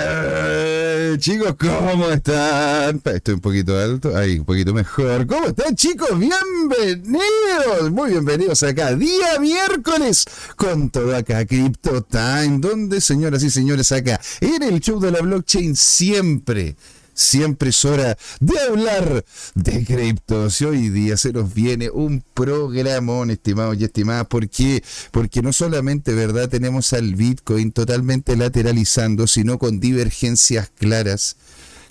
[0.00, 3.00] Eh, chicos, ¿cómo están?
[3.04, 5.26] Estoy un poquito alto, ahí, un poquito mejor.
[5.26, 6.10] ¿Cómo están, chicos?
[6.16, 10.24] Bienvenidos, muy bienvenidos acá, día miércoles,
[10.56, 15.20] con todo acá, Crypto Time, donde, señoras y señores, acá, en el show de la
[15.20, 16.76] blockchain, siempre
[17.18, 19.24] siempre es hora de hablar
[19.54, 20.60] de criptos.
[20.60, 24.26] Y hoy día se nos viene un programón, estimados y estimadas.
[24.26, 24.82] ¿Por qué?
[25.10, 31.36] Porque no solamente, ¿verdad?, tenemos al Bitcoin totalmente lateralizando, sino con divergencias claras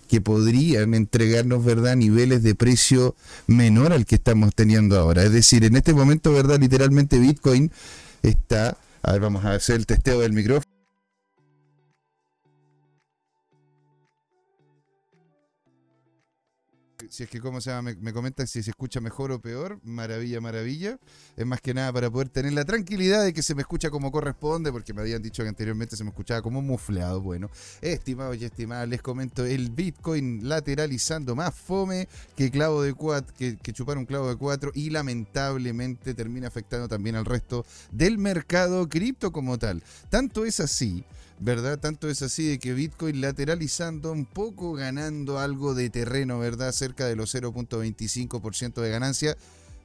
[0.07, 5.23] que podrían entregarnos, ¿verdad?, niveles de precio menor al que estamos teniendo ahora.
[5.23, 7.71] Es decir, en este momento, ¿verdad?, literalmente Bitcoin
[8.23, 8.77] está...
[9.03, 10.76] A ver, vamos a hacer el testeo del micrófono.
[17.17, 17.89] Si es que, ¿cómo se llama?
[17.89, 19.79] Me, me comentan si se escucha mejor o peor.
[19.83, 20.99] Maravilla, maravilla.
[21.35, 24.11] Es más que nada para poder tener la tranquilidad de que se me escucha como
[24.11, 27.19] corresponde, porque me habían dicho que anteriormente se me escuchaba como mufleado.
[27.19, 27.49] Bueno,
[27.81, 33.57] estimados y estimadas, les comento el Bitcoin lateralizando más fome que clavo de cuatro, que,
[33.57, 38.87] que chupar un clavo de cuatro y lamentablemente termina afectando también al resto del mercado
[38.87, 39.81] cripto como tal.
[40.11, 41.03] Tanto es así
[41.39, 41.79] ¿verdad?
[41.79, 46.71] Tanto es así de que Bitcoin lateralizando un poco, ganando algo de terreno, ¿verdad?
[46.71, 49.37] Cerca de los 0.25% de ganancia.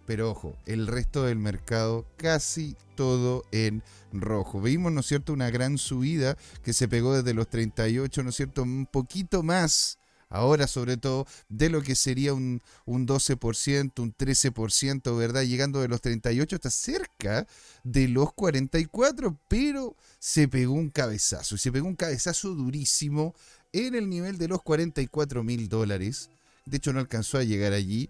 [0.07, 4.61] Pero ojo, el resto del mercado casi todo en rojo.
[4.61, 8.37] Vimos, ¿no es cierto?, una gran subida que se pegó desde los 38, ¿no es
[8.37, 9.99] cierto?, un poquito más
[10.33, 15.43] ahora sobre todo, de lo que sería un, un 12%, un 13%, ¿verdad?
[15.43, 17.47] Llegando de los 38 hasta cerca
[17.85, 23.35] de los 44, pero se pegó un cabezazo, y se pegó un cabezazo durísimo
[23.73, 26.31] en el nivel de los 44 mil dólares.
[26.67, 28.09] De hecho, no alcanzó a llegar allí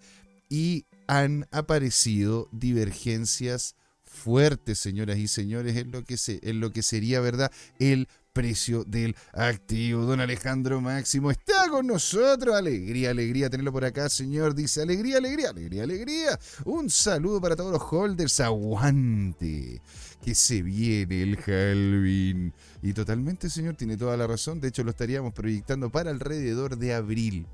[0.49, 6.83] y han aparecido divergencias fuertes, señoras y señores, en lo que, se, en lo que
[6.83, 10.05] sería, ¿verdad?, el precio del activo.
[10.05, 12.55] Don Alejandro Máximo está con nosotros.
[12.55, 14.55] Alegría, alegría tenerlo por acá, señor.
[14.55, 16.39] Dice alegría, alegría, alegría, alegría.
[16.65, 18.41] Un saludo para todos los holders.
[18.41, 19.81] Aguante.
[20.25, 22.53] Que se viene el Halvin.
[22.83, 24.61] Y totalmente, señor, tiene toda la razón.
[24.61, 27.47] De hecho, lo estaríamos proyectando para alrededor de abril.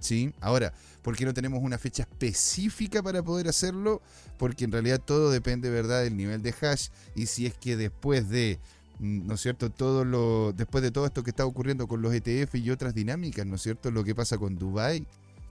[0.00, 0.32] ¿Sí?
[0.40, 4.00] Ahora, ¿por qué no tenemos una fecha específica para poder hacerlo?
[4.38, 6.88] Porque en realidad todo depende, ¿verdad?, del nivel de hash.
[7.16, 8.60] Y si es que después de
[8.98, 9.70] ¿no es cierto?
[9.70, 13.46] Todo lo, después de todo esto que está ocurriendo con los ETF y otras dinámicas,
[13.46, 13.90] ¿no es cierto?
[13.90, 15.06] Lo que pasa con Dubai,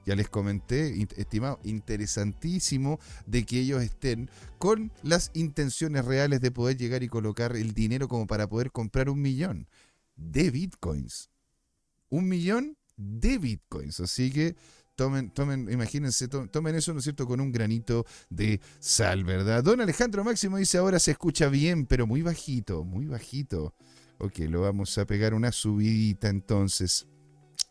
[0.05, 6.77] ya les comenté, estimado, interesantísimo de que ellos estén con las intenciones reales de poder
[6.77, 9.67] llegar y colocar el dinero como para poder comprar un millón
[10.15, 11.29] de bitcoins.
[12.09, 13.99] Un millón de bitcoins.
[13.99, 14.55] Así que
[14.97, 19.63] Tomen, tomen, imagínense, tomen eso, ¿no es cierto?, con un granito de sal, ¿verdad?
[19.63, 23.75] Don Alejandro Máximo dice, ahora se escucha bien, pero muy bajito, muy bajito.
[24.17, 27.05] Ok, lo vamos a pegar una subidita entonces.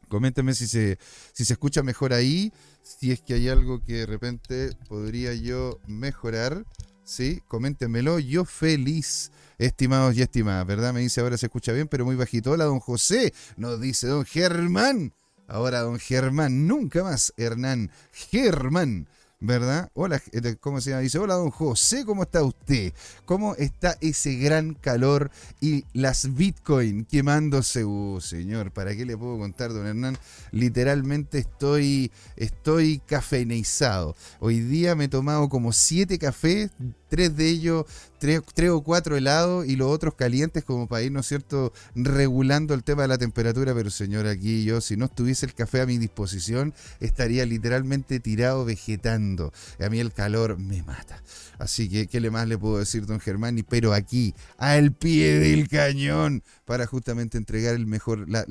[0.09, 1.01] Coméntame si se,
[1.33, 2.53] si se escucha mejor ahí,
[2.85, 6.65] si es que hay algo que de repente podría yo mejorar.
[7.03, 7.43] ¿sí?
[7.49, 10.93] Coméntenmelo, yo feliz, estimados y estimadas, ¿verdad?
[10.93, 12.53] Me dice ahora se escucha bien, pero muy bajito.
[12.53, 15.13] Hola, don José, nos dice don Germán.
[15.49, 19.07] Ahora don Germán, nunca más Hernán Germán
[19.39, 19.91] ¿verdad?
[19.93, 21.03] Hola, eh, ¿cómo se llama?
[21.03, 22.93] Dice, hola don José, ¿cómo está usted?
[23.27, 25.31] ¿Cómo está ese gran calor
[25.61, 27.85] y las Bitcoin quemándose?
[27.85, 30.17] Uh, señor, ¿para qué le puedo contar, don Hernán?
[30.53, 34.17] Literalmente estoy, estoy cafeinizado.
[34.41, 36.71] Hoy día me he tomado como siete cafés,
[37.09, 37.85] tres de ellos,
[38.19, 41.73] tres, tres, o cuatro helados y los otros calientes como para ir, ¿no es cierto?,
[41.95, 43.75] regulando el tema de la temperatura.
[43.75, 48.65] Pero señor, aquí yo, si no estuviese el café a mi disposición, estaría literalmente tirado
[48.65, 51.23] vegetando a mí el calor me mata.
[51.59, 53.57] Así que, ¿qué le más le puedo decir, don Germán?
[53.69, 58.45] Pero aquí, al pie del cañón, para justamente entregar el mejor, la,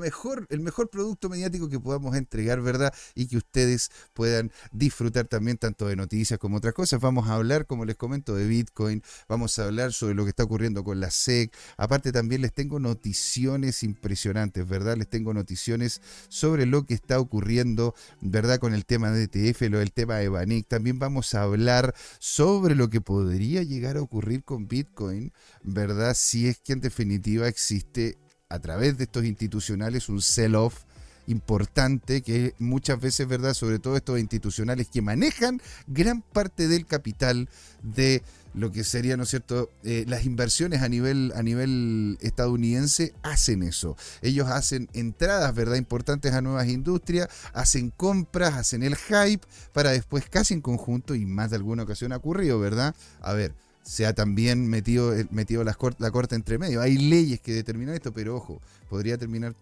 [0.00, 2.94] mejor, el mejor producto mediático que podamos entregar, ¿verdad?
[3.14, 7.00] Y que ustedes puedan disfrutar también tanto de noticias como otras cosas.
[7.00, 10.44] Vamos a hablar, como les comento, de Bitcoin, vamos a hablar sobre lo que está
[10.44, 11.54] ocurriendo con la SEC.
[11.76, 14.96] Aparte también les tengo noticiones impresionantes, ¿verdad?
[14.96, 18.58] Les tengo noticiones sobre lo que está ocurriendo, ¿verdad?
[18.58, 20.66] Con el tema de ETF, lo del tema de Banic.
[20.66, 25.32] También vamos a hablar sobre lo que podría llegar a ocurrir con Bitcoin,
[25.62, 26.14] ¿verdad?
[26.14, 28.16] Si es que en definitiva existe
[28.48, 30.84] a través de estos institucionales un sell-off
[31.26, 33.54] importante que muchas veces, ¿verdad?
[33.54, 37.48] Sobre todo estos institucionales que manejan gran parte del capital
[37.82, 38.22] de
[38.54, 39.70] lo que sería, ¿no es cierto?
[39.82, 43.96] Eh, las inversiones a nivel, a nivel estadounidense hacen eso.
[44.22, 45.76] Ellos hacen entradas, ¿verdad?
[45.76, 51.26] Importantes a nuevas industrias, hacen compras, hacen el hype para después casi en conjunto y
[51.26, 52.94] más de alguna ocasión ha ocurrido, ¿verdad?
[53.20, 53.54] A ver,
[53.84, 56.80] se ha también metido, metido la, corte entre medio.
[56.80, 59.54] Hay leyes que determinan esto, pero ojo, podría terminar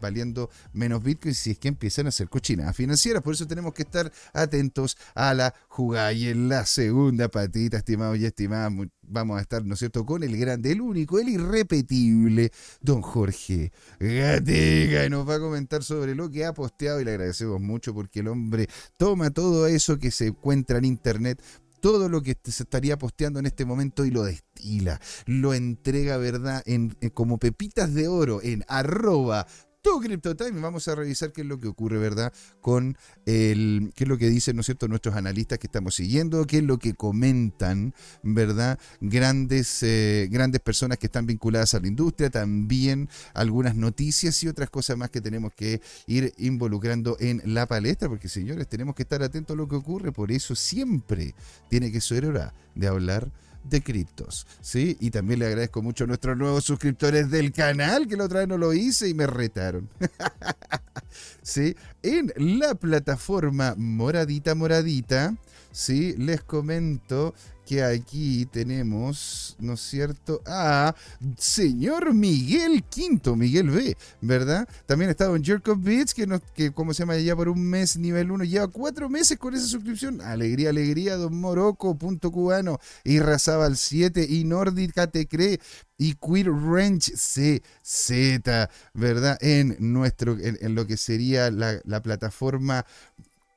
[0.00, 3.22] valiendo menos Bitcoin si es que empiezan a hacer cochinadas financieras.
[3.22, 6.12] Por eso tenemos que estar atentos a la jugada.
[6.12, 8.70] Y en la segunda patita, estimados y estimadas,
[9.02, 13.72] vamos a estar, ¿no es cierto?, con el grande, el único, el irrepetible, don Jorge
[13.98, 15.06] Gatega.
[15.06, 18.20] Y nos va a comentar sobre lo que ha posteado y le agradecemos mucho porque
[18.20, 18.68] el hombre
[18.98, 21.42] toma todo eso que se encuentra en internet
[21.80, 26.62] todo lo que se estaría posteando en este momento y lo destila, lo entrega, ¿verdad?
[26.66, 29.46] En, como pepitas de oro en arroba
[29.82, 32.32] tu CryptoTime vamos a revisar qué es lo que ocurre, ¿verdad?
[32.60, 32.96] Con
[33.26, 36.58] el, qué es lo que dicen, ¿no es cierto?, nuestros analistas que estamos siguiendo, qué
[36.58, 38.78] es lo que comentan, ¿verdad?
[39.00, 44.70] Grandes, eh, grandes personas que están vinculadas a la industria, también algunas noticias y otras
[44.70, 49.22] cosas más que tenemos que ir involucrando en la palestra, porque señores, tenemos que estar
[49.22, 51.34] atentos a lo que ocurre, por eso siempre
[51.68, 53.30] tiene que ser hora de hablar
[53.64, 54.46] de criptos.
[54.60, 54.96] ¿sí?
[55.00, 58.48] Y también le agradezco mucho a nuestros nuevos suscriptores del canal, que la otra vez
[58.48, 59.88] no lo hice y me retaron.
[61.42, 61.76] ¿Sí?
[62.02, 65.34] En la plataforma Moradita Moradita,
[65.72, 66.14] ¿sí?
[66.16, 67.34] les comento
[67.70, 70.42] que aquí tenemos, ¿no es cierto?
[70.44, 70.92] A
[71.38, 74.68] señor Miguel Quinto, Miguel B, ¿verdad?
[74.86, 77.62] También ha estado en Jerk Beats, que, nos, que como se llama ya por un
[77.62, 80.20] mes, nivel 1, lleva cuatro meses con esa suscripción.
[80.20, 85.60] Alegría, alegría, Don Moroco, punto cubano, y al 7, y Nordica te cree,
[85.96, 89.38] y Queer Range CZ, ¿verdad?
[89.40, 92.84] En nuestro, en, lo que sería la, la plataforma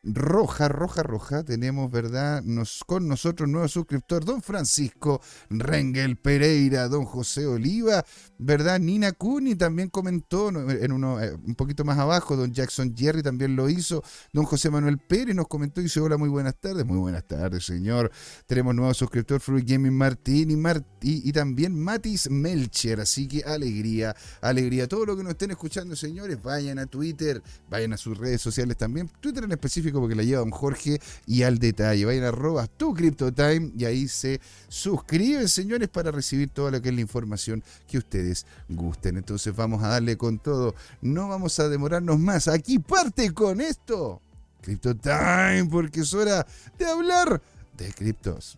[0.04, 2.44] roja, roja, roja, tenemos, ¿verdad?
[2.44, 8.04] Nos, con nosotros nuevo suscriptor, don Francisco Rengel Pereira, don José Oliva,
[8.38, 8.80] ¿verdad?
[8.80, 13.56] Nina Cuni también comentó en uno eh, un poquito más abajo, don Jackson Jerry también
[13.56, 14.04] lo hizo,
[14.34, 17.66] don José Manuel Pérez nos comentó y dice, hola, muy buenas tardes, muy buenas tardes,
[17.66, 18.12] señor.
[18.46, 24.88] Tenemos nuevo suscriptor, Fruit Gaming Martín y, y, también Matis Melcher, así que alegría, alegría.
[24.88, 28.76] Todo lo que nos estén escuchando, señores, vayan a Twitter, vayan a sus redes sociales
[28.76, 32.06] también, Twitter en específico porque la lleva don Jorge y al detalle.
[32.06, 37.02] Vayan a tu CryptoTime y ahí se suscriben, señores, para recibir toda que es la
[37.02, 39.18] información que ustedes gusten.
[39.18, 40.76] Entonces vamos a darle con todo.
[41.02, 42.48] No vamos a demorarnos más.
[42.48, 44.22] Aquí parte con esto.
[44.62, 46.46] CryptoTime, porque es hora
[46.78, 47.42] de hablar
[47.78, 48.58] de criptos.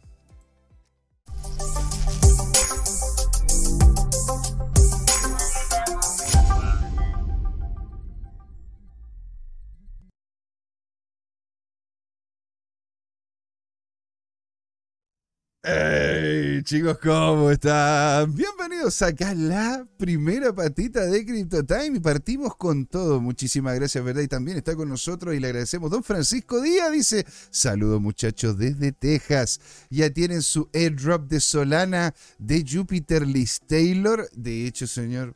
[15.67, 18.35] Hey chicos, ¿cómo están?
[18.35, 23.19] Bienvenidos acá a la primera patita de Crypto Time y partimos con todo.
[23.19, 24.21] Muchísimas gracias, ¿verdad?
[24.21, 25.89] Y también está con nosotros y le agradecemos.
[25.89, 29.59] Don Francisco Díaz dice: Saludos muchachos desde Texas.
[29.89, 34.29] Ya tienen su airdrop de Solana de Jupiter Liz Taylor.
[34.35, 35.33] De hecho, señor,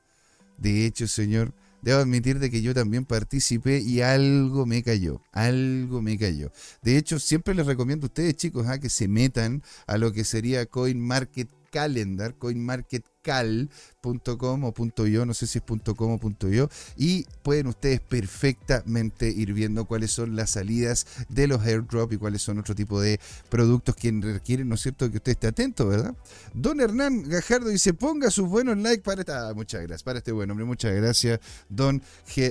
[0.59, 6.01] de hecho, señor, debo admitir de que yo también participé y algo me cayó, algo
[6.01, 6.51] me cayó.
[6.81, 8.79] De hecho, siempre les recomiendo a ustedes, chicos, a ¿ah?
[8.79, 13.69] que se metan a lo que sería CoinMarketCalendar, CoinMarketCal,
[14.01, 15.63] .com o .yo, no sé si es
[15.95, 21.61] .com o .yo, y pueden ustedes perfectamente ir viendo cuáles son las salidas de los
[21.61, 25.33] airdrop y cuáles son otro tipo de productos que requieren, ¿no es cierto?, que usted
[25.33, 26.15] esté atento, ¿verdad?
[26.53, 29.49] Don Hernán Gajardo dice, ponga sus buenos likes para esta...
[29.49, 32.01] Ah, muchas gracias, para este buen hombre, muchas gracias, don,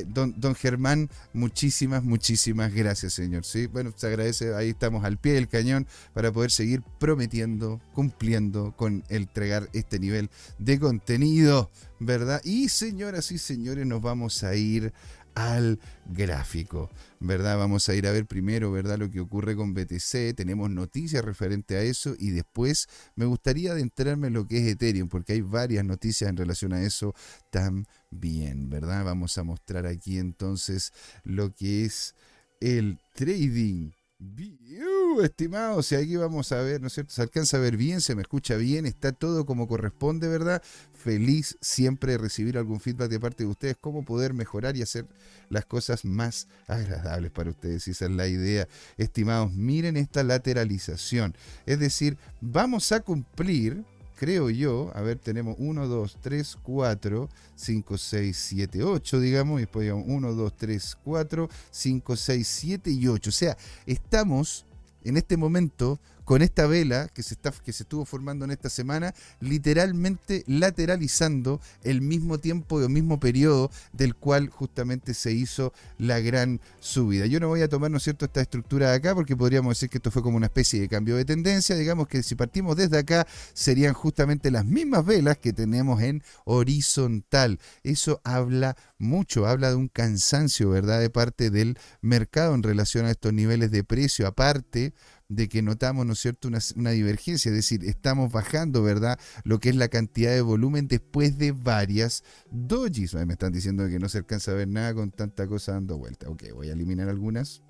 [0.06, 3.66] don, don Germán, muchísimas, muchísimas gracias, señor, ¿sí?
[3.66, 9.04] Bueno, se agradece, ahí estamos al pie del cañón para poder seguir prometiendo, cumpliendo con
[9.08, 12.40] entregar este nivel de contenido ¿verdad?
[12.44, 14.92] Y señoras y señores, nos vamos a ir
[15.34, 17.58] al gráfico, ¿verdad?
[17.58, 18.98] Vamos a ir a ver primero, ¿verdad?
[18.98, 24.28] Lo que ocurre con BTC, tenemos noticias referente a eso y después me gustaría adentrarme
[24.28, 27.14] en lo que es Ethereum, porque hay varias noticias en relación a eso
[27.50, 29.04] también, ¿verdad?
[29.04, 32.14] Vamos a mostrar aquí entonces lo que es
[32.60, 37.12] el trading View, estimados, y aquí vamos a ver, ¿no es cierto?
[37.12, 40.62] Se alcanza a ver bien, se me escucha bien, está todo como corresponde, ¿verdad?
[40.92, 45.06] Feliz siempre de recibir algún feedback de parte de ustedes, cómo poder mejorar y hacer
[45.48, 47.88] las cosas más agradables para ustedes.
[47.88, 49.52] esa es la idea, estimados.
[49.52, 51.34] Miren esta lateralización,
[51.66, 53.84] es decir, vamos a cumplir
[54.18, 59.62] creo yo, a ver, tenemos 1, 2, 3, 4, 5, 6, 7, 8, digamos, y
[59.62, 63.30] después digamos 1, 2, 3, 4, 5, 6, 7 y 8.
[63.30, 64.66] O sea, estamos
[65.08, 68.68] en este momento con esta vela que se, está, que se estuvo formando en esta
[68.68, 75.72] semana, literalmente lateralizando el mismo tiempo y el mismo periodo del cual justamente se hizo
[75.96, 77.24] la gran subida.
[77.24, 79.88] Yo no voy a tomar, ¿no es cierto?, esta estructura de acá porque podríamos decir
[79.88, 81.74] que esto fue como una especie de cambio de tendencia.
[81.76, 87.58] Digamos que si partimos desde acá serían justamente las mismas velas que tenemos en horizontal.
[87.82, 93.12] Eso habla mucho, habla de un cansancio, ¿verdad?, de parte del mercado en relación a
[93.12, 94.26] estos niveles de precio.
[94.26, 94.92] Aparte,
[95.28, 99.68] de que notamos, ¿no es cierto?, una, divergencia, es decir, estamos bajando, ¿verdad?, lo que
[99.68, 103.14] es la cantidad de volumen después de varias dojis.
[103.14, 106.28] Me están diciendo que no se alcanza a ver nada con tanta cosa dando vuelta.
[106.30, 107.62] Ok, voy a eliminar algunas,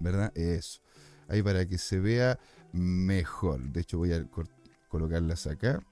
[0.00, 0.36] ¿verdad?
[0.36, 0.80] Eso.
[1.28, 2.38] Ahí para que se vea
[2.72, 3.72] mejor.
[3.72, 4.26] De hecho, voy a
[4.88, 5.84] colocarlas acá,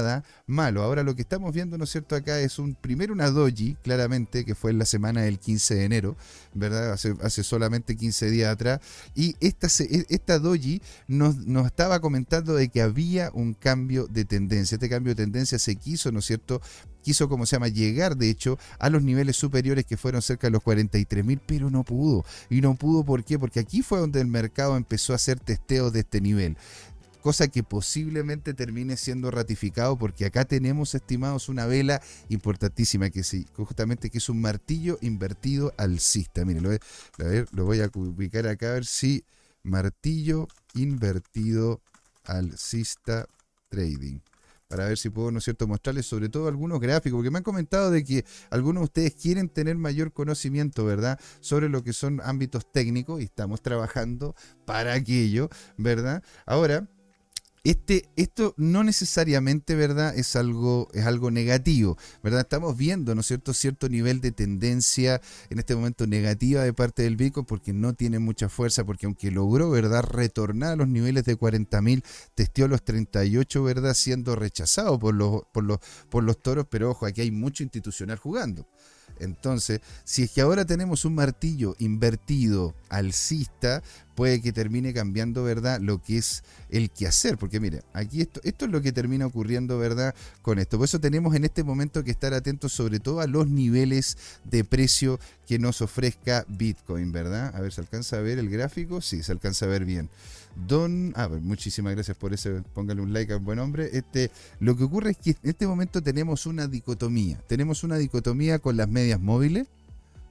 [0.47, 0.83] malo.
[0.83, 2.17] Ahora lo que estamos viendo, ¿no es cierto?
[2.17, 5.85] Acá es un primero una doji, claramente, que fue en la semana del 15 de
[5.85, 6.17] enero,
[6.55, 6.93] ¿verdad?
[6.93, 8.81] Hace, hace solamente 15 días atrás.
[9.15, 14.25] Y esta, e, esta doji nos, nos estaba comentando de que había un cambio de
[14.25, 14.77] tendencia.
[14.77, 16.61] Este cambio de tendencia se quiso, ¿no es cierto?
[17.05, 20.53] quiso, como se llama, llegar de hecho a los niveles superiores que fueron cerca de
[20.53, 22.25] los 43 mil, pero no pudo.
[22.51, 23.39] Y no pudo, ¿por qué?
[23.39, 26.57] Porque aquí fue donde el mercado empezó a hacer testeos de este nivel
[27.25, 33.47] cosa que posiblemente termine siendo ratificado porque acá tenemos estimados una vela importantísima que sí,
[33.55, 36.45] justamente que es un martillo invertido alcista.
[36.45, 36.71] Mire, lo,
[37.53, 39.25] lo voy a ubicar acá a ver si
[39.63, 41.81] martillo invertido
[42.25, 43.27] alcista
[43.71, 44.21] trading
[44.69, 47.45] para ver si puedo, ¿no es cierto?, mostrarles sobre todo algunos gráficos, porque me han
[47.45, 52.21] comentado de que algunos de ustedes quieren tener mayor conocimiento, ¿verdad?, sobre lo que son
[52.23, 54.35] ámbitos técnicos y estamos trabajando
[54.67, 56.23] para aquello, ¿verdad?
[56.45, 56.89] Ahora,
[57.65, 60.17] este, esto no necesariamente, ¿verdad?
[60.17, 62.43] Es algo, es algo negativo, ¿verdad?
[62.43, 67.03] Estamos viendo, ¿no es cierto?, cierto nivel de tendencia en este momento negativa de parte
[67.03, 71.25] del Bitcoin porque no tiene mucha fuerza, porque aunque logró, ¿verdad?, retornar a los niveles
[71.25, 72.05] de 40.000,
[72.35, 75.79] testeó los 38, ¿verdad?, siendo rechazado por los, por, los,
[76.11, 78.69] por los toros, pero ojo, aquí hay mucho institucional jugando.
[79.19, 83.83] Entonces, si es que ahora tenemos un martillo invertido alcista,
[84.15, 85.81] puede que termine cambiando, ¿verdad?
[85.81, 87.39] Lo que es el quehacer.
[87.39, 90.15] Porque mire, aquí esto, esto es lo que termina ocurriendo, ¿verdad?
[90.43, 90.79] Con esto.
[90.79, 94.65] Por eso tenemos en este momento que estar atentos sobre todo a los niveles de
[94.65, 97.55] precio que nos ofrezca Bitcoin, ¿verdad?
[97.55, 99.01] A ver, ¿se alcanza a ver el gráfico?
[99.01, 100.11] Sí, se alcanza a ver bien.
[100.57, 103.91] Don, ah, pues, muchísimas gracias por eso, póngale un like a buen hombre.
[103.93, 104.31] Este,
[104.61, 107.41] lo que ocurre es que en este momento tenemos una dicotomía.
[107.47, 109.67] Tenemos una dicotomía con las medias móviles,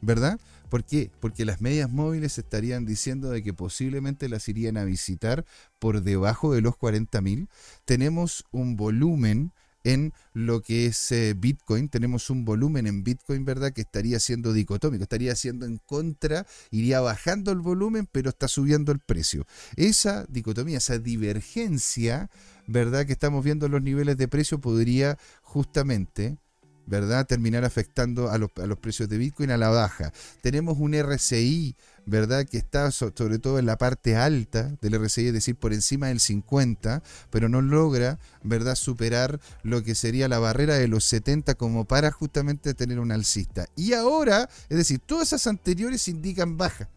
[0.01, 0.39] ¿verdad?
[0.70, 1.12] ¿Por qué?
[1.20, 5.46] Porque las medias móviles estarían diciendo de que posiblemente las irían a visitar
[5.77, 7.48] por debajo de los 40.000.
[7.86, 9.51] Tenemos un volumen
[9.83, 11.89] en lo que es eh, Bitcoin.
[11.89, 13.73] Tenemos un volumen en Bitcoin, ¿verdad?
[13.73, 18.91] Que estaría siendo dicotómico, estaría siendo en contra, iría bajando el volumen, pero está subiendo
[18.91, 19.45] el precio.
[19.75, 22.29] Esa dicotomía, esa divergencia,
[22.67, 23.05] ¿verdad?
[23.05, 26.37] Que estamos viendo en los niveles de precio podría justamente
[26.85, 27.25] ¿verdad?
[27.25, 30.11] Terminar afectando a los, a los, precios de Bitcoin a la baja.
[30.41, 31.75] Tenemos un RCI
[32.05, 32.45] ¿verdad?
[32.45, 36.19] Que está sobre todo en la parte alta del RSI, es decir, por encima del
[36.19, 41.86] 50, pero no logra, ¿verdad?, superar lo que sería la barrera de los 70 como
[41.86, 43.67] para justamente tener un alcista.
[43.75, 46.89] Y ahora, es decir, todas esas anteriores indican baja.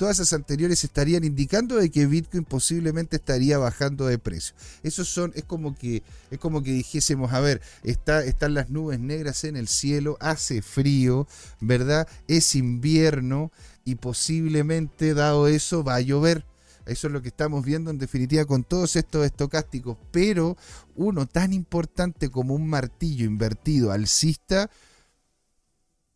[0.00, 4.54] Todas esas anteriores estarían indicando de que Bitcoin posiblemente estaría bajando de precio.
[4.82, 8.98] Esos son, es como que, es como que dijésemos, a ver, está, están las nubes
[8.98, 11.28] negras en el cielo, hace frío,
[11.60, 12.08] ¿verdad?
[12.28, 13.52] Es invierno
[13.84, 16.46] y posiblemente, dado eso, va a llover.
[16.86, 19.98] Eso es lo que estamos viendo en definitiva con todos estos estocásticos.
[20.12, 20.56] Pero
[20.96, 24.70] uno tan importante como un martillo invertido alcista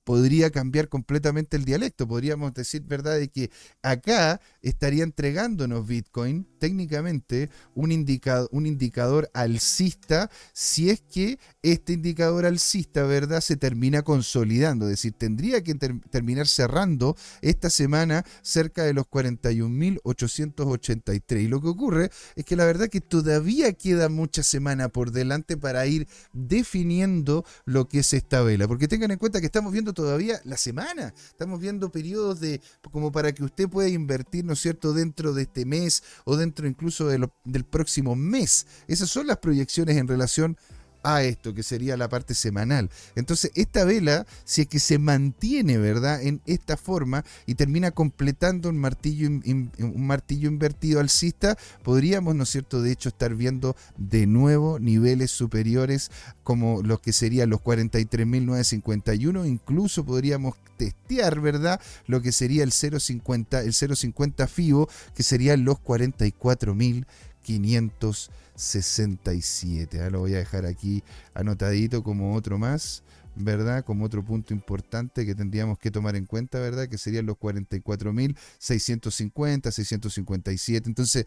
[0.05, 2.07] podría cambiar completamente el dialecto.
[2.07, 3.51] Podríamos decir, ¿verdad?, de que
[3.83, 12.45] acá estaría entregándonos Bitcoin técnicamente un, indicador, un indicador alcista si es que este indicador
[12.47, 14.85] alcista, ¿verdad?, se termina consolidando.
[14.87, 21.43] Es decir, tendría que terminar cerrando esta semana cerca de los 41.883.
[21.43, 25.57] Y lo que ocurre es que la verdad que todavía queda mucha semana por delante
[25.57, 28.69] para ir definiendo lo que es esta vela.
[28.69, 31.15] Porque tengan en cuenta que estamos viendo todavía la semana.
[31.29, 32.61] Estamos viendo periodos de
[32.91, 36.67] como para que usted pueda invertir, ¿no es cierto?, dentro de este mes o dentro
[36.67, 38.67] incluso del próximo mes.
[38.87, 40.74] Esas son las proyecciones en relación a
[41.05, 42.91] esto, que sería la parte semanal.
[43.15, 48.71] Entonces, esta vela, si es que se mantiene, ¿verdad?, en esta forma y termina completando
[48.71, 54.27] un martillo, un martillo invertido alcista, podríamos, ¿no es cierto?, de hecho, estar viendo de
[54.27, 56.11] nuevo niveles superiores
[56.43, 63.63] como los que serían los 43.951, incluso podríamos testear, ¿verdad?, lo que sería el 0.50,
[63.63, 70.01] el 0.50 FIBO, que serían los 44.500 67.
[70.01, 71.03] Ah, lo voy a dejar aquí
[71.35, 73.03] anotadito como otro más,
[73.37, 73.85] ¿verdad?
[73.85, 76.89] Como otro punto importante que tendríamos que tomar en cuenta, ¿verdad?
[76.89, 80.89] Que serían los 44.650, 657.
[80.89, 81.27] Entonces,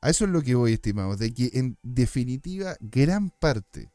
[0.00, 3.90] a eso es lo que voy, estimados, de que en definitiva gran parte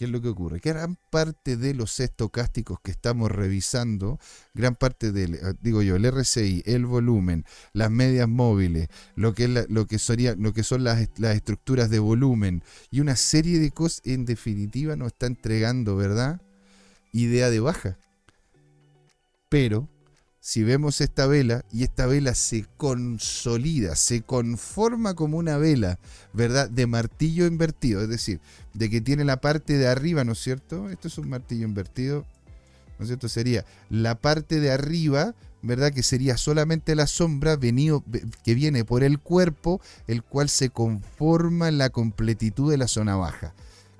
[0.00, 0.60] ¿Qué es lo que ocurre?
[0.60, 4.18] Que gran parte de los estocásticos que estamos revisando,
[4.54, 9.44] gran parte del, eh, digo yo, el RCI, el volumen, las medias móviles, lo que,
[9.44, 13.58] es lo que, sería, lo que son las, las estructuras de volumen y una serie
[13.58, 16.40] de cosas, en definitiva, nos está entregando, ¿verdad?
[17.12, 17.98] Idea de baja.
[19.50, 19.86] Pero
[20.40, 25.98] si vemos esta vela y esta vela se consolida, se conforma como una vela,
[26.32, 26.70] ¿verdad?
[26.70, 28.40] De martillo invertido, es decir,
[28.72, 30.88] de que tiene la parte de arriba, ¿no es cierto?
[30.88, 32.24] Esto es un martillo invertido,
[32.98, 33.28] ¿no es cierto?
[33.28, 35.92] Sería la parte de arriba, ¿verdad?
[35.92, 38.02] Que sería solamente la sombra venido,
[38.42, 43.14] que viene por el cuerpo, el cual se conforma en la completitud de la zona
[43.14, 43.52] baja.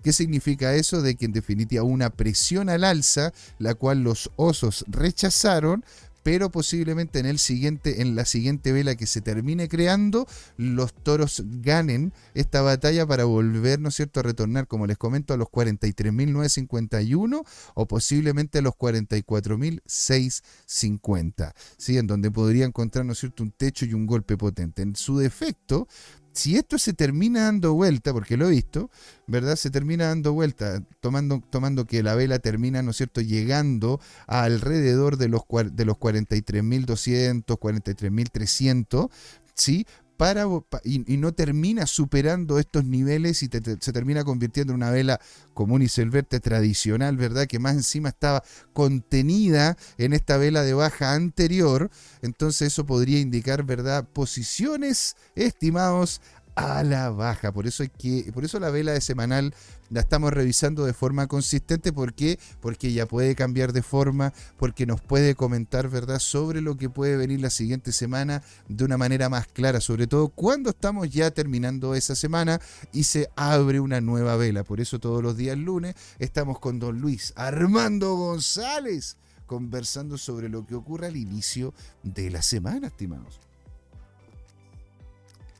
[0.02, 1.02] ¿Qué significa eso?
[1.02, 5.84] De que en definitiva una presión al alza, la cual los osos rechazaron,
[6.22, 11.42] pero posiblemente en el siguiente, en la siguiente vela que se termine creando, los toros
[11.46, 15.48] ganen esta batalla para volver, ¿no es cierto?, a retornar, como les comento, a los
[15.48, 21.98] 43.951 o posiblemente a los 44.650, ¿sí?
[21.98, 24.82] En donde podría encontrar, ¿no es cierto?, un techo y un golpe potente.
[24.82, 25.88] En su defecto,
[26.40, 28.90] si esto se termina dando vuelta, porque lo he visto,
[29.26, 29.56] ¿verdad?
[29.56, 34.44] Se termina dando vuelta, tomando, tomando que la vela termina, ¿no es cierto?, llegando a
[34.44, 39.10] alrededor de los, de los 43.200, 43.300,
[39.54, 39.86] ¿sí?
[40.84, 45.18] Y, no termina superando estos niveles y se termina convirtiendo en una vela
[45.54, 47.46] común y silvestre tradicional, ¿verdad?
[47.46, 48.42] Que más encima estaba
[48.74, 51.90] contenida en esta vela de baja anterior.
[52.20, 54.06] Entonces eso podría indicar, ¿verdad?
[54.12, 56.20] Posiciones, estimados,
[56.60, 57.52] a la baja.
[57.52, 59.54] Por eso, hay que, por eso la vela de semanal
[59.88, 61.92] la estamos revisando de forma consistente.
[61.92, 62.38] ¿Por qué?
[62.60, 66.18] Porque ya puede cambiar de forma, porque nos puede comentar ¿verdad?
[66.18, 70.28] sobre lo que puede venir la siguiente semana de una manera más clara, sobre todo
[70.28, 72.60] cuando estamos ya terminando esa semana
[72.92, 74.62] y se abre una nueva vela.
[74.62, 80.64] Por eso todos los días lunes estamos con don Luis Armando González conversando sobre lo
[80.64, 83.40] que ocurre al inicio de la semana, estimados.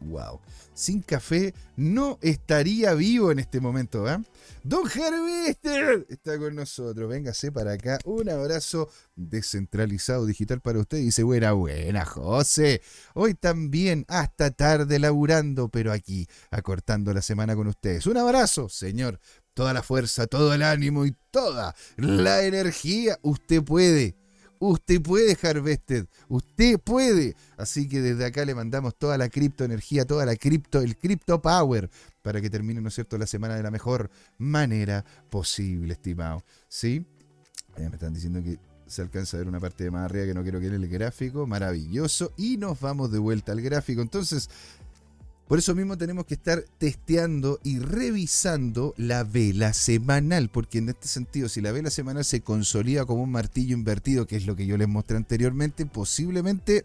[0.00, 0.40] Wow.
[0.72, 4.18] Sin café no estaría vivo en este momento, ¿eh?
[4.62, 7.08] Don Harvester está con nosotros.
[7.08, 7.98] Véngase para acá.
[8.04, 10.98] Un abrazo descentralizado digital para usted.
[10.98, 12.82] Dice, buena, buena, José.
[13.14, 18.06] Hoy también hasta tarde laburando, pero aquí, acortando la semana con ustedes.
[18.06, 19.20] Un abrazo, señor.
[19.54, 23.18] Toda la fuerza, todo el ánimo y toda la energía.
[23.22, 24.19] Usted puede.
[24.60, 26.06] Usted puede, Harvested.
[26.28, 27.34] Usted puede.
[27.56, 31.90] Así que desde acá le mandamos toda la criptoenergía, toda la cripto, el crypto power,
[32.20, 36.44] para que termine, ¿no es cierto?, la semana de la mejor manera posible, estimado.
[36.68, 37.06] ¿Sí?
[37.78, 40.42] me están diciendo que se alcanza a ver una parte de más arriba que no
[40.42, 41.46] quiero que el gráfico.
[41.46, 42.32] Maravilloso.
[42.36, 44.02] Y nos vamos de vuelta al gráfico.
[44.02, 44.50] Entonces,
[45.50, 51.08] por eso mismo tenemos que estar testeando y revisando la vela semanal, porque en este
[51.08, 54.64] sentido, si la vela semanal se consolida como un martillo invertido, que es lo que
[54.64, 56.84] yo les mostré anteriormente, posiblemente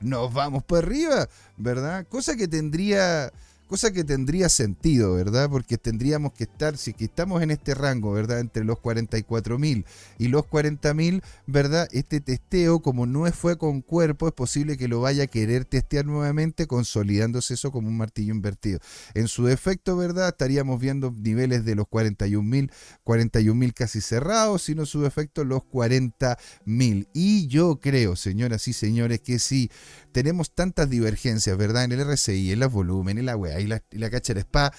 [0.00, 2.06] nos vamos para arriba, ¿verdad?
[2.06, 3.32] Cosa que tendría
[3.66, 5.50] Cosa que tendría sentido, ¿verdad?
[5.50, 8.38] Porque tendríamos que estar, si que estamos en este rango, ¿verdad?
[8.38, 9.84] Entre los 44.000
[10.18, 11.88] y los 40.000, ¿verdad?
[11.90, 16.06] Este testeo, como no fue con cuerpo, es posible que lo vaya a querer testear
[16.06, 18.78] nuevamente, consolidándose eso como un martillo invertido.
[19.14, 20.28] En su defecto, ¿verdad?
[20.28, 22.70] Estaríamos viendo niveles de los 41.000,
[23.04, 27.08] 41.000 casi cerrados, sino su defecto los 40.000.
[27.12, 29.72] Y yo creo, señoras y señores, que si
[30.12, 31.82] tenemos tantas divergencias, ¿verdad?
[31.82, 34.72] En el RSI, en los volúmenes, en la web y la, cacha spa.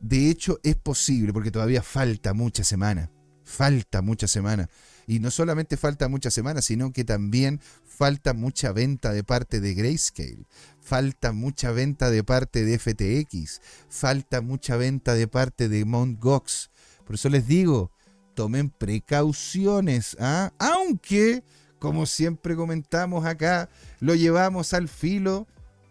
[0.00, 3.10] De hecho, es posible, porque todavía falta mucha semana.
[3.44, 4.68] Falta mucha semana.
[5.06, 9.74] Y no solamente falta mucha semana, sino que también falta mucha venta de parte de
[9.74, 10.46] Grayscale.
[10.80, 13.60] Falta mucha venta de parte de FTX.
[13.88, 16.18] Falta mucha venta de parte de Mt.
[16.20, 16.70] Gox.
[17.04, 17.90] Por eso les digo,
[18.34, 20.16] tomen precauciones.
[20.18, 20.52] ¿ah?
[20.58, 21.44] Aunque
[21.84, 23.68] como siempre comentamos acá,
[24.00, 25.46] lo llevamos al filo,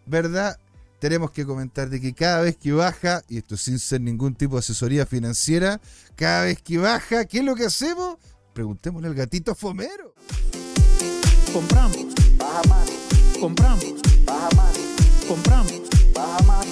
[0.06, 0.58] ¿verdad?
[1.04, 4.54] Tenemos que comentar de que cada vez que baja, y esto sin ser ningún tipo
[4.54, 5.78] de asesoría financiera,
[6.16, 8.16] cada vez que baja, ¿qué es lo que hacemos?
[8.54, 10.14] Preguntémosle al gatito fomero.
[11.52, 12.06] Compramos,
[12.38, 12.90] baja más.
[13.38, 14.78] Compramos, baja más.
[15.28, 15.82] Compramos,
[16.14, 16.66] baja más.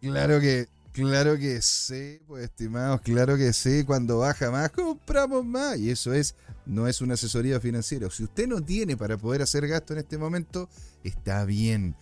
[0.00, 3.82] Claro que Claro que sí, pues estimados, claro que sí.
[3.82, 5.76] Cuando baja más, compramos más.
[5.76, 8.08] Y eso es, no es una asesoría financiera.
[8.10, 10.68] Si usted no tiene para poder hacer gasto en este momento,
[11.02, 11.96] está bien.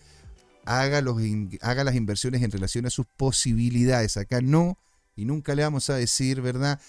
[0.65, 1.17] Haga, los,
[1.61, 4.15] haga las inversiones en relación a sus posibilidades.
[4.15, 4.77] Acá no,
[5.15, 6.79] y nunca le vamos a decir, ¿verdad?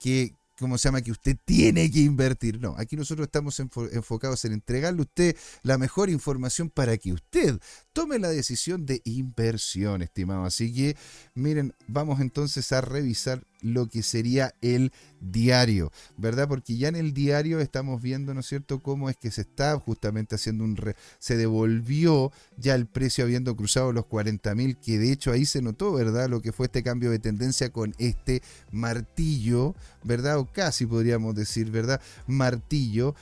[0.00, 1.02] Que, ¿cómo se llama?
[1.02, 2.58] Que usted tiene que invertir.
[2.60, 7.58] No, aquí nosotros estamos enfocados en entregarle a usted la mejor información para que usted
[7.92, 10.44] tome la decisión de inversión, estimado.
[10.44, 10.96] Así que,
[11.34, 16.48] miren, vamos entonces a revisar lo que sería el diario, ¿verdad?
[16.48, 19.78] Porque ya en el diario estamos viendo, ¿no es cierto?, cómo es que se está
[19.78, 20.76] justamente haciendo un...
[21.18, 25.62] se devolvió ya el precio habiendo cruzado los 40 mil, que de hecho ahí se
[25.62, 26.28] notó, ¿verdad?
[26.28, 30.38] Lo que fue este cambio de tendencia con este martillo, ¿verdad?
[30.38, 32.00] O casi podríamos decir, ¿verdad?
[32.26, 33.14] Martillo,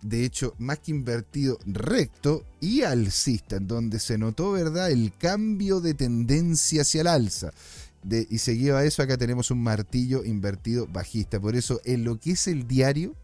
[0.00, 5.80] de hecho, más que invertido, recto y alcista, en donde se notó, ¿verdad?, el cambio
[5.80, 7.52] de tendencia hacia el alza
[8.10, 11.40] y seguido a eso, acá tenemos un martillo invertido bajista.
[11.40, 13.14] Por eso, en lo que es el diario,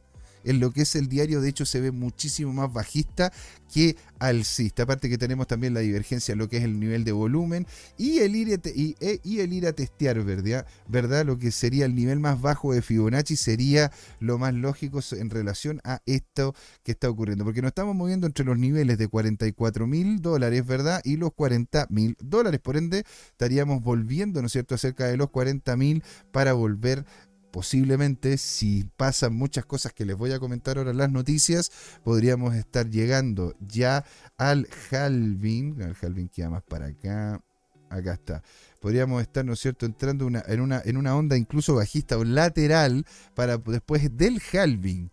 [0.45, 3.33] en lo que es el diario, de hecho, se ve muchísimo más bajista
[3.73, 4.83] que alcista.
[4.83, 8.35] Aparte que tenemos también la divergencia, lo que es el nivel de volumen y el
[8.35, 10.67] ir a, y, e, y el testear, ¿verdad?
[10.89, 11.25] ¿verdad?
[11.25, 15.81] Lo que sería el nivel más bajo de Fibonacci sería lo más lógico en relación
[15.85, 17.45] a esto que está ocurriendo.
[17.45, 21.01] Porque nos estamos moviendo entre los niveles de 44 mil dólares, ¿verdad?
[21.05, 22.61] Y los 40 mil dólares.
[22.61, 27.05] Por ende, estaríamos volviendo, ¿no es cierto?, cerca de los 40 mil para volver
[27.51, 31.71] posiblemente, si pasan muchas cosas que les voy a comentar ahora las noticias,
[32.03, 34.05] podríamos estar llegando ya
[34.37, 35.81] al halving.
[35.81, 37.43] El halving queda más para acá.
[37.89, 38.43] Acá está.
[38.81, 43.05] Podríamos estar, ¿no es cierto?, entrando en, una, en una onda incluso bajista o lateral
[43.35, 45.11] para después del halving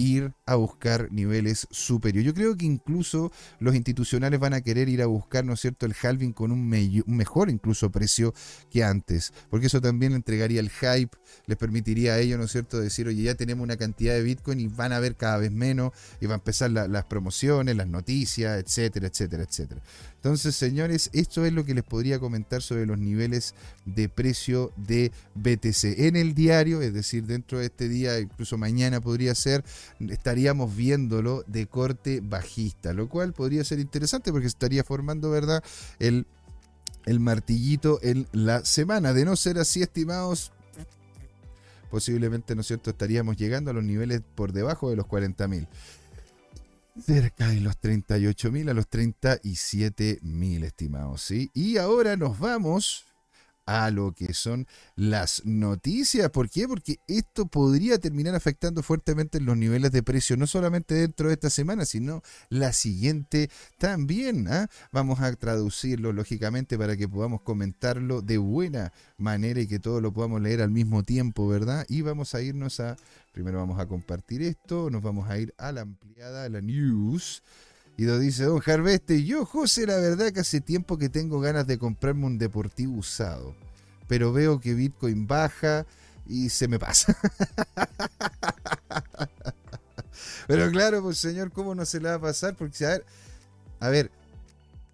[0.00, 2.26] ir a buscar niveles superiores.
[2.26, 5.84] Yo creo que incluso los institucionales van a querer ir a buscar, ¿no es cierto?,
[5.84, 6.68] el halving con un,
[7.06, 8.32] mejor incluso precio
[8.70, 12.80] que antes, porque eso también entregaría el hype, les permitiría a ellos, ¿no es cierto?,
[12.80, 15.92] decir, oye, ya tenemos una cantidad de Bitcoin y van a ver cada vez menos
[16.18, 19.82] y van a empezar las promociones, las noticias, etcétera, etcétera, etcétera.
[20.20, 23.54] Entonces, señores, esto es lo que les podría comentar sobre los niveles
[23.86, 25.98] de precio de BTC.
[25.98, 29.64] En el diario, es decir, dentro de este día, incluso mañana podría ser,
[29.98, 35.64] estaríamos viéndolo de corte bajista, lo cual podría ser interesante porque estaría formando, ¿verdad?,
[35.98, 36.26] el,
[37.06, 39.14] el martillito en la semana.
[39.14, 40.52] De no ser así, estimados,
[41.90, 45.66] posiblemente, ¿no es cierto?, estaríamos llegando a los niveles por debajo de los 40.000
[47.02, 51.22] cerca de los 38.000 a los 37.000, estimados.
[51.22, 51.50] ¿sí?
[51.54, 53.09] Y ahora nos vamos
[53.70, 56.28] a lo que son las noticias.
[56.30, 56.66] ¿Por qué?
[56.66, 61.50] Porque esto podría terminar afectando fuertemente los niveles de precio, no solamente dentro de esta
[61.50, 64.48] semana, sino la siguiente también.
[64.48, 64.68] ¿ah?
[64.90, 70.12] Vamos a traducirlo lógicamente para que podamos comentarlo de buena manera y que todos lo
[70.12, 71.86] podamos leer al mismo tiempo, ¿verdad?
[71.88, 72.96] Y vamos a irnos a,
[73.30, 77.44] primero vamos a compartir esto, nos vamos a ir a la ampliada, a la news.
[78.00, 81.66] Y lo dice Don Harveste, yo José, la verdad que hace tiempo que tengo ganas
[81.66, 83.54] de comprarme un deportivo usado,
[84.08, 85.84] pero veo que Bitcoin baja
[86.26, 87.14] y se me pasa.
[90.46, 92.56] pero claro, pues señor, ¿cómo no se le va a pasar?
[92.56, 93.04] Porque, a ver,
[93.80, 94.10] a ver,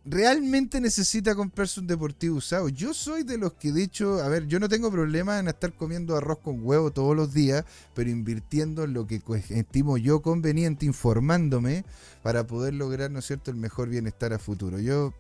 [0.09, 2.69] realmente necesita comprarse un deportivo usado.
[2.69, 5.75] Yo soy de los que, de hecho, a ver, yo no tengo problema en estar
[5.75, 10.87] comiendo arroz con huevo todos los días, pero invirtiendo en lo que estimo yo conveniente,
[10.87, 11.85] informándome
[12.23, 14.79] para poder lograr, ¿no es cierto?, el mejor bienestar a futuro.
[14.79, 15.13] Yo,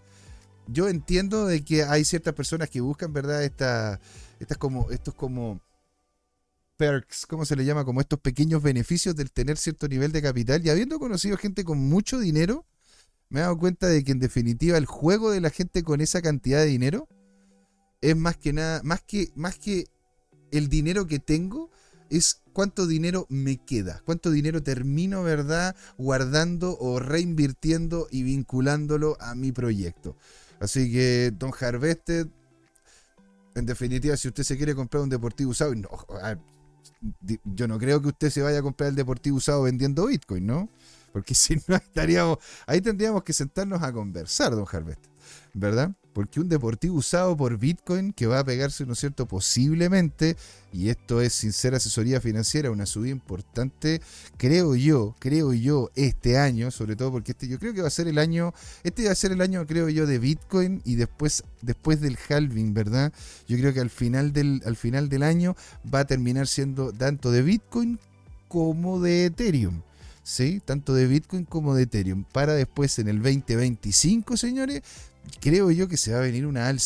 [0.68, 3.99] yo entiendo de que hay ciertas personas que buscan, ¿verdad?, estas
[4.59, 5.61] como, estos como
[6.77, 7.85] perks, ¿cómo se le llama?
[7.85, 10.64] Como estos pequeños beneficios del tener cierto nivel de capital.
[10.64, 12.64] Y habiendo conocido gente con mucho dinero,
[13.29, 16.23] me he dado cuenta de que en definitiva el juego de la gente con esa
[16.23, 17.09] cantidad de dinero
[18.01, 19.87] es más que nada, más que, más que
[20.51, 21.71] el dinero que tengo,
[22.09, 29.35] es cuánto dinero me queda, cuánto dinero termino, ¿verdad?, guardando o reinvirtiendo y vinculándolo a
[29.35, 30.17] mi proyecto.
[30.61, 32.29] Así que, Don Harvested,
[33.55, 35.75] en definitiva, si usted se quiere comprar un deportivo usado,
[37.45, 40.69] yo no creo que usted se vaya a comprar el deportivo usado vendiendo Bitcoin, ¿no?
[41.12, 45.07] Porque si no estaríamos, ahí tendríamos que sentarnos a conversar, don Harvest,
[45.55, 45.92] ¿verdad?
[46.12, 49.27] Porque un deportivo usado por Bitcoin que va a pegarse, ¿no es cierto?
[49.27, 50.35] Posiblemente,
[50.73, 54.01] y esto es sincera asesoría financiera, una subida importante,
[54.38, 57.90] creo yo, creo yo, este año, sobre todo porque este yo creo que va a
[57.90, 61.45] ser el año, este va a ser el año, creo yo, de Bitcoin y después,
[61.61, 63.12] después del halving, ¿verdad?
[63.47, 65.55] Yo creo que al final del, al final del año
[65.92, 67.99] va a terminar siendo tanto de Bitcoin
[68.49, 69.83] como de Ethereum.
[70.27, 70.61] ¿Sí?
[70.62, 72.25] Tanto de Bitcoin como de Ethereum.
[72.25, 74.83] Para después en el 2025, señores,
[75.41, 76.81] creo yo que se va a venir una al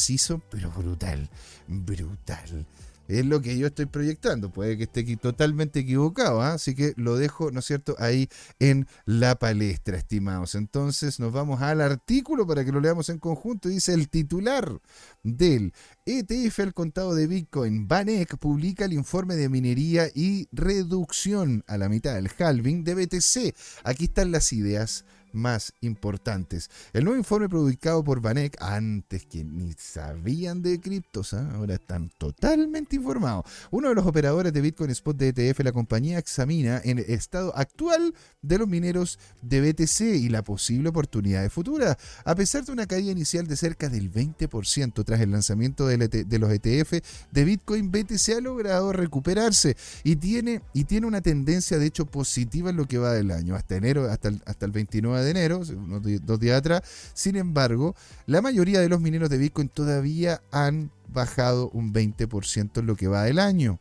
[0.51, 1.31] pero brutal,
[1.67, 2.67] brutal.
[3.11, 4.51] Es lo que yo estoy proyectando.
[4.51, 6.55] Puede que esté totalmente equivocado, ¿ah?
[6.55, 8.29] así que lo dejo, ¿no es cierto?, ahí
[8.61, 10.55] en la palestra, estimados.
[10.55, 13.69] Entonces nos vamos al artículo para que lo leamos en conjunto.
[13.69, 14.81] Dice el titular
[15.25, 15.73] del
[16.07, 17.89] ETF al contado de Bitcoin.
[17.89, 23.57] Banek publica el informe de minería y reducción a la mitad del halving de BTC.
[23.83, 26.71] Aquí están las ideas más importantes.
[26.93, 31.51] El nuevo informe publicado por Banek, antes que ni sabían de criptos, ¿ah?
[31.55, 33.45] ahora están totalmente informados.
[33.71, 38.15] Uno de los operadores de Bitcoin Spot de ETF, la compañía examina el estado actual
[38.43, 41.97] de los mineros de BTC y la posible oportunidad de futura.
[42.25, 46.51] A pesar de una caída inicial de cerca del 20% tras el lanzamiento de los
[46.53, 52.07] ETF de Bitcoin, BTC ha logrado recuperarse y tiene, y tiene una tendencia de hecho
[52.07, 55.31] positiva en lo que va del año, hasta enero, hasta el, hasta el 29 de
[55.31, 56.83] enero, unos dos días atrás.
[57.15, 57.95] Sin embargo,
[58.27, 63.09] la mayoría de los mineros de Bitcoin todavía han bajado un 20% en lo que
[63.09, 63.79] va del año.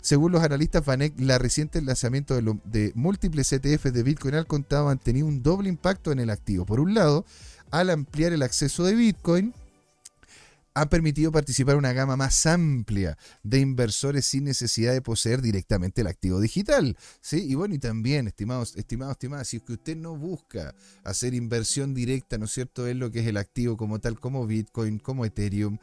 [0.00, 4.90] Según los analistas Vanek, la reciente lanzamiento de, de múltiples ETF de Bitcoin al contado
[4.90, 6.66] han tenido un doble impacto en el activo.
[6.66, 7.24] Por un lado,
[7.70, 9.54] al ampliar el acceso de Bitcoin,
[10.74, 16.08] ha permitido participar una gama más amplia de inversores sin necesidad de poseer directamente el
[16.08, 16.96] activo digital.
[17.20, 17.44] ¿sí?
[17.48, 21.94] Y bueno, y también, estimados, estimados, estimadas, si es que usted no busca hacer inversión
[21.94, 25.24] directa, ¿no es cierto?, en lo que es el activo como tal, como Bitcoin, como
[25.24, 25.78] Ethereum,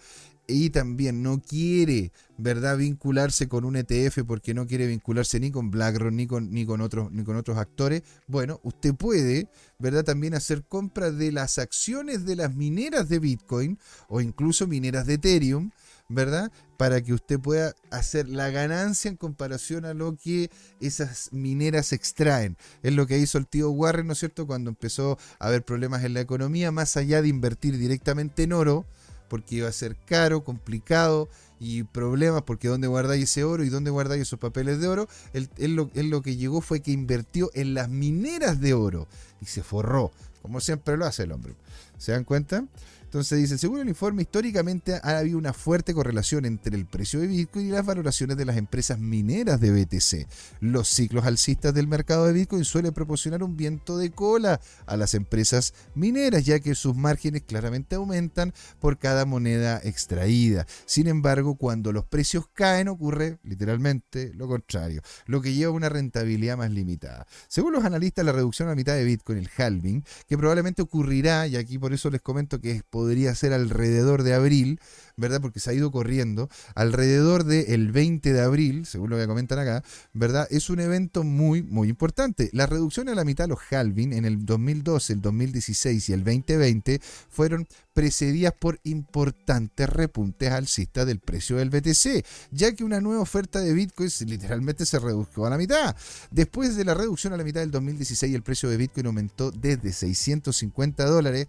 [0.52, 5.72] y también no quiere, ¿verdad?, vincularse con un ETF porque no quiere vincularse ni con
[5.72, 9.48] BlackRock ni con, ni con, otros, ni con otros actores, bueno, usted puede,
[9.80, 15.06] ¿verdad?, también hacer compra de las acciones de las mineras de Bitcoin o incluso mineras
[15.06, 15.72] de Ethereum,
[16.10, 16.52] ¿verdad?
[16.78, 20.50] Para que usted pueda hacer la ganancia en comparación a lo que
[20.82, 22.58] esas mineras extraen.
[22.84, 26.04] Es lo que hizo el tío Warren, ¿no es cierto?, cuando empezó a haber problemas
[26.04, 28.86] en la economía, más allá de invertir directamente en oro,
[29.32, 33.90] porque iba a ser caro, complicado y problemas porque dónde guardáis ese oro y dónde
[33.90, 35.08] guardáis esos papeles de oro.
[35.32, 39.08] Él, él, lo, que llegó fue que invirtió en las mineras de oro
[39.42, 41.54] y se forró, como siempre lo hace el hombre.
[41.98, 42.66] ¿Se dan cuenta?
[43.12, 47.28] Entonces dice, según el informe, históricamente ha habido una fuerte correlación entre el precio de
[47.28, 50.30] Bitcoin y las valoraciones de las empresas mineras de BTC.
[50.62, 55.14] Los ciclos alcistas del mercado de Bitcoin suelen proporcionar un viento de cola a las
[55.14, 60.66] empresas mineras, ya que sus márgenes claramente aumentan por cada moneda extraída.
[60.86, 65.90] Sin embargo, cuando los precios caen ocurre literalmente lo contrario, lo que lleva a una
[65.90, 67.28] rentabilidad más limitada.
[67.50, 71.46] Según los analistas, la reducción a la mitad de Bitcoin, el halving, que probablemente ocurrirá,
[71.48, 74.80] y aquí por eso les comento que es podría ser alrededor de abril,
[75.18, 75.42] ¿verdad?
[75.42, 79.84] Porque se ha ido corriendo, alrededor del 20 de abril, según lo que comentan acá,
[80.14, 80.48] ¿verdad?
[80.52, 82.52] Es un evento muy, muy importante.
[82.54, 87.02] La reducción a la mitad, los halving, en el 2012, el 2016 y el 2020
[87.30, 93.60] fueron precedidas por importantes repuntes alcistas del precio del BTC, ya que una nueva oferta
[93.62, 95.96] de Bitcoin literalmente se redujo a la mitad.
[96.30, 99.92] Después de la reducción a la mitad del 2016, el precio de Bitcoin aumentó desde
[99.92, 101.48] 650 dólares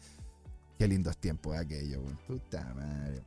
[0.78, 3.22] Qué lindos tiempos aquello, Puta madre.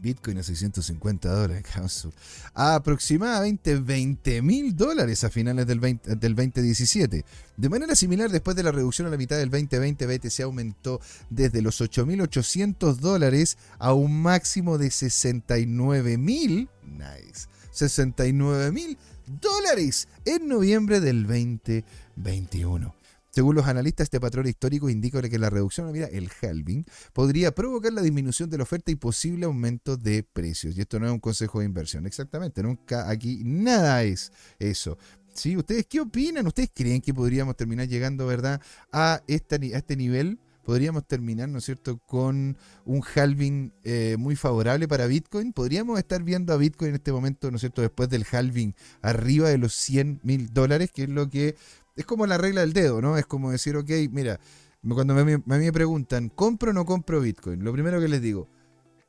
[0.00, 1.64] Bitcoin a 650 dólares,
[2.54, 7.24] aproximadamente 20 mil dólares a finales del, 20 del 2017.
[7.56, 11.62] De manera similar, después de la reducción a la mitad del 2020, BTC aumentó desde
[11.62, 16.68] los 8.800 dólares a un máximo de 69 mil.
[16.82, 17.48] Nice.
[17.72, 18.98] 69 mil
[19.40, 22.99] dólares en noviembre del 2021.
[23.30, 27.92] Según los analistas, este patrón histórico indica que la reducción, mira, el halving, podría provocar
[27.92, 30.76] la disminución de la oferta y posible aumento de precios.
[30.76, 34.98] Y esto no es un consejo de inversión, exactamente, nunca aquí nada es eso.
[35.32, 35.56] ¿Sí?
[35.56, 36.46] ¿Ustedes qué opinan?
[36.46, 38.60] ¿Ustedes creen que podríamos terminar llegando, verdad,
[38.92, 40.38] a, esta, a este nivel?
[40.70, 45.52] podríamos terminar, ¿no es cierto?, con un halving eh, muy favorable para Bitcoin.
[45.52, 49.48] Podríamos estar viendo a Bitcoin en este momento, ¿no es cierto?, después del halving arriba
[49.48, 51.56] de los 100 mil dólares, que es lo que
[52.00, 53.16] es como la regla del dedo, ¿no?
[53.16, 54.40] Es como decir, ok, mira,
[54.88, 57.62] cuando a mí me preguntan, ¿compro o no compro Bitcoin?
[57.62, 58.48] Lo primero que les digo,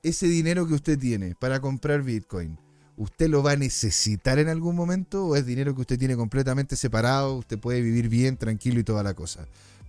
[0.03, 2.57] ese dinero que usted tiene para comprar Bitcoin,
[2.97, 6.75] ¿usted lo va a necesitar en algún momento o es dinero que usted tiene completamente
[6.75, 9.47] separado, usted puede vivir bien, tranquilo y toda la cosa?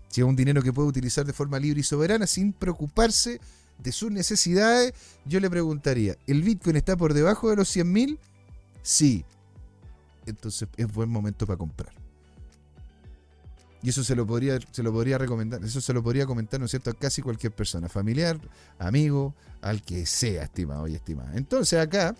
[0.09, 3.41] Si es un dinero que puede utilizar de forma libre y soberana sin preocuparse
[3.79, 4.93] de sus necesidades,
[5.25, 8.19] yo le preguntaría, ¿el Bitcoin está por debajo de los 100 mil?
[8.83, 9.25] Sí.
[10.27, 12.02] Entonces es buen momento para comprar.
[13.83, 16.66] Y eso se lo podría, se lo podría recomendar, eso se lo podría comentar, ¿no
[16.66, 18.38] es cierto?, a casi cualquier persona, familiar,
[18.79, 21.33] amigo, al que sea, estimado y estimada.
[21.35, 22.14] Entonces acá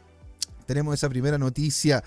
[0.67, 2.03] tenemos esa primera noticia,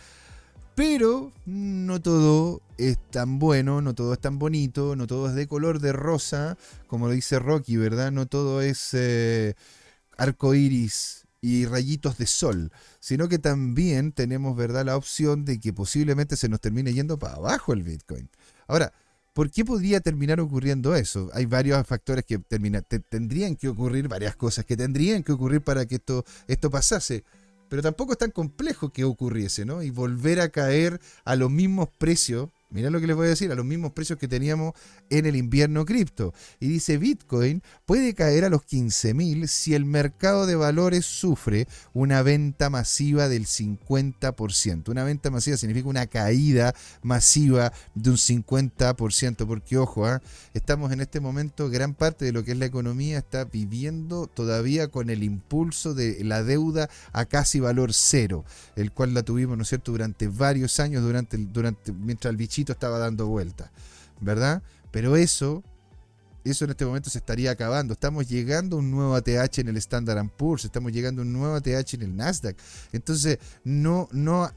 [0.75, 5.47] pero no todo es tan bueno, no todo es tan bonito, no todo es de
[5.47, 8.11] color de rosa, como lo dice Rocky, ¿verdad?
[8.11, 9.55] No todo es eh,
[10.17, 15.71] arco iris y rayitos de sol, sino que también tenemos, ¿verdad?, la opción de que
[15.71, 18.29] posiblemente se nos termine yendo para abajo el Bitcoin.
[18.67, 18.91] Ahora,
[19.35, 21.29] ¿Por qué podría terminar ocurriendo eso?
[21.33, 25.95] Hay varios factores que tendrían que ocurrir, varias cosas que tendrían que ocurrir para que
[25.95, 27.25] esto, esto pasase.
[27.67, 29.83] Pero tampoco es tan complejo que ocurriese, ¿no?
[29.83, 33.51] Y volver a caer a los mismos precios Mirá lo que les voy a decir,
[33.51, 34.73] a los mismos precios que teníamos
[35.10, 36.34] en el invierno cripto.
[36.60, 42.21] Y dice, Bitcoin puede caer a los 15.000 si el mercado de valores sufre una
[42.21, 44.89] venta masiva del 50%.
[44.89, 50.21] Una venta masiva significa una caída masiva de un 50%, porque ojo, ¿ah?
[50.54, 54.88] estamos en este momento, gran parte de lo que es la economía está viviendo todavía
[54.89, 58.43] con el impulso de la deuda a casi valor cero,
[58.75, 62.99] el cual la tuvimos, ¿no es cierto?, durante varios años, durante, durante mientras el estaba
[62.99, 63.71] dando vuelta,
[64.21, 64.63] ¿verdad?
[64.91, 65.63] Pero eso,
[66.43, 67.93] eso en este momento se estaría acabando.
[67.93, 71.55] Estamos llegando a un nuevo ATH en el Standard Poor's, estamos llegando a un nuevo
[71.55, 72.57] ATH en el Nasdaq.
[72.91, 74.49] Entonces, no, no,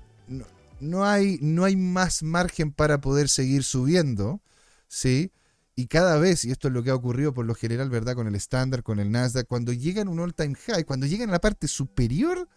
[0.80, 4.40] no, hay, no hay más margen para poder seguir subiendo,
[4.87, 5.32] ¿sí?
[5.74, 8.14] Y cada vez, y esto es lo que ha ocurrido por lo general, ¿verdad?
[8.14, 11.32] Con el Standard, con el Nasdaq, cuando llegan a un all-time high, cuando llegan a
[11.32, 12.48] la parte superior,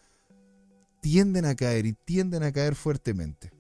[1.02, 3.52] tienden a caer y tienden a caer fuertemente.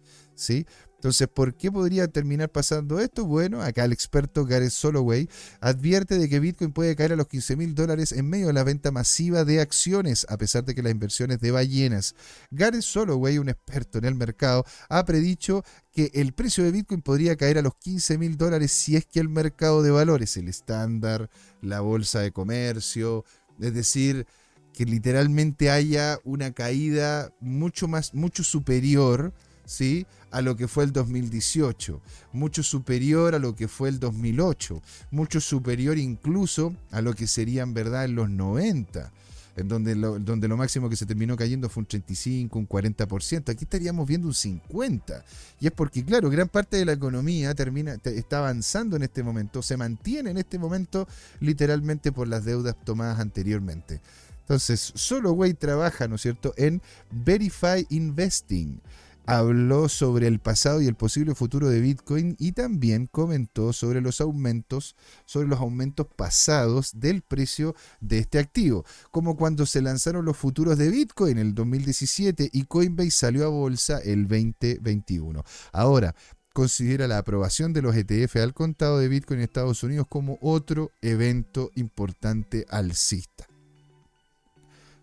[0.41, 0.65] ¿sí?
[1.01, 3.25] Entonces, ¿por qué podría terminar pasando esto?
[3.25, 5.27] Bueno, acá el experto Gareth Soloway
[5.59, 8.63] advierte de que Bitcoin puede caer a los 15 mil dólares en medio de la
[8.63, 12.13] venta masiva de acciones, a pesar de que las inversiones de ballenas.
[12.51, 17.35] Gareth Soloway, un experto en el mercado, ha predicho que el precio de Bitcoin podría
[17.35, 21.31] caer a los 15 mil dólares si es que el mercado de valores, el estándar,
[21.63, 23.25] la bolsa de comercio,
[23.59, 24.27] es decir,
[24.71, 29.33] que literalmente haya una caída mucho más, mucho superior
[29.71, 30.05] ¿sí?
[30.31, 32.01] a lo que fue el 2018,
[32.33, 34.81] mucho superior a lo que fue el 2008,
[35.11, 39.11] mucho superior incluso a lo que serían verdad en los 90,
[39.55, 43.49] en donde lo, donde lo máximo que se terminó cayendo fue un 35, un 40%,
[43.49, 45.23] aquí estaríamos viendo un 50%,
[45.61, 49.61] y es porque claro, gran parte de la economía termina, está avanzando en este momento,
[49.61, 51.07] se mantiene en este momento
[51.39, 54.01] literalmente por las deudas tomadas anteriormente.
[54.41, 58.81] Entonces, solo Way trabaja, ¿no es cierto?, en Verify Investing
[59.25, 64.21] habló sobre el pasado y el posible futuro de Bitcoin y también comentó sobre los
[64.21, 70.37] aumentos, sobre los aumentos pasados del precio de este activo, como cuando se lanzaron los
[70.37, 75.43] futuros de Bitcoin en el 2017 y Coinbase salió a bolsa el 2021.
[75.71, 76.15] Ahora,
[76.53, 80.91] considera la aprobación de los ETF al contado de Bitcoin en Estados Unidos como otro
[81.01, 83.50] evento importante alcista.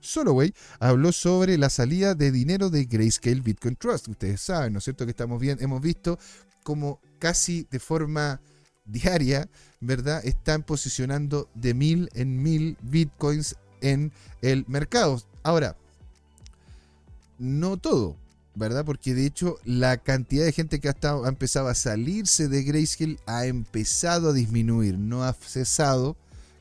[0.01, 4.09] Soloway habló sobre la salida de dinero de Grayscale Bitcoin Trust.
[4.09, 5.05] Ustedes saben, ¿no es cierto?
[5.05, 6.19] Que estamos bien, hemos visto
[6.63, 8.41] como casi de forma
[8.85, 9.49] diaria,
[9.81, 10.25] ¿verdad?
[10.25, 15.23] Están posicionando de mil en mil bitcoins en el mercado.
[15.43, 15.77] Ahora,
[17.39, 18.17] no todo,
[18.55, 18.85] ¿verdad?
[18.85, 23.47] Porque de hecho la cantidad de gente que ha, empezado a salirse de Grayscale ha
[23.47, 26.17] empezado a disminuir, no ha cesado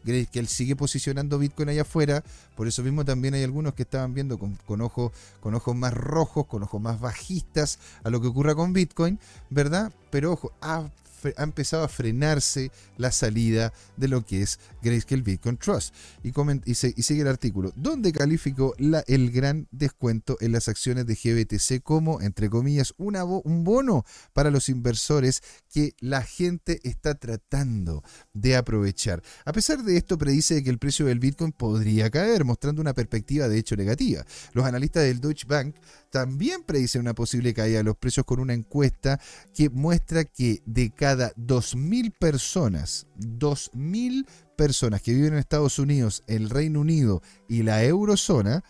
[0.08, 2.24] Grayscale sigue posicionando Bitcoin allá afuera,
[2.56, 5.94] por eso mismo también hay algunos que estaban viendo con, con, ojos, con ojos más
[5.94, 9.92] rojos, con ojos más bajistas a lo que ocurra con Bitcoin, ¿verdad?
[10.10, 10.90] Pero ojo, ha
[11.38, 15.94] ha empezado a frenarse la salida de lo que es Grayscale Bitcoin Trust.
[16.24, 16.32] Y,
[16.66, 21.82] y, sigue el artículo, donde calificó la, el gran descuento en las acciones de GBTC
[21.84, 25.42] como, entre comillas, una, un bono para los inversores
[25.72, 28.04] que la gente está tratando
[28.34, 29.22] de aprovechar.
[29.46, 33.48] A pesar de esto, predice que el precio del Bitcoin podría caer, mostrando una perspectiva
[33.48, 34.26] de hecho negativa.
[34.54, 35.76] Los analistas del Deutsche Bank
[36.12, 39.20] también predicen una posible caída de los precios con una encuesta
[39.54, 46.50] que muestra que de cada 2.000 personas, 2.000 personas que viven en Estados Unidos, el
[46.50, 48.64] Reino Unido y la eurozona,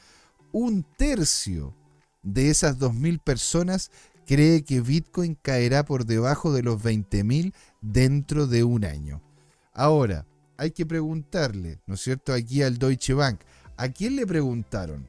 [0.51, 1.75] un tercio
[2.21, 3.91] de esas 2.000 personas
[4.25, 9.21] cree que Bitcoin caerá por debajo de los 20.000 dentro de un año.
[9.73, 10.25] Ahora,
[10.57, 13.39] hay que preguntarle, ¿no es cierto?, aquí al Deutsche Bank,
[13.77, 15.07] ¿a quién le preguntaron?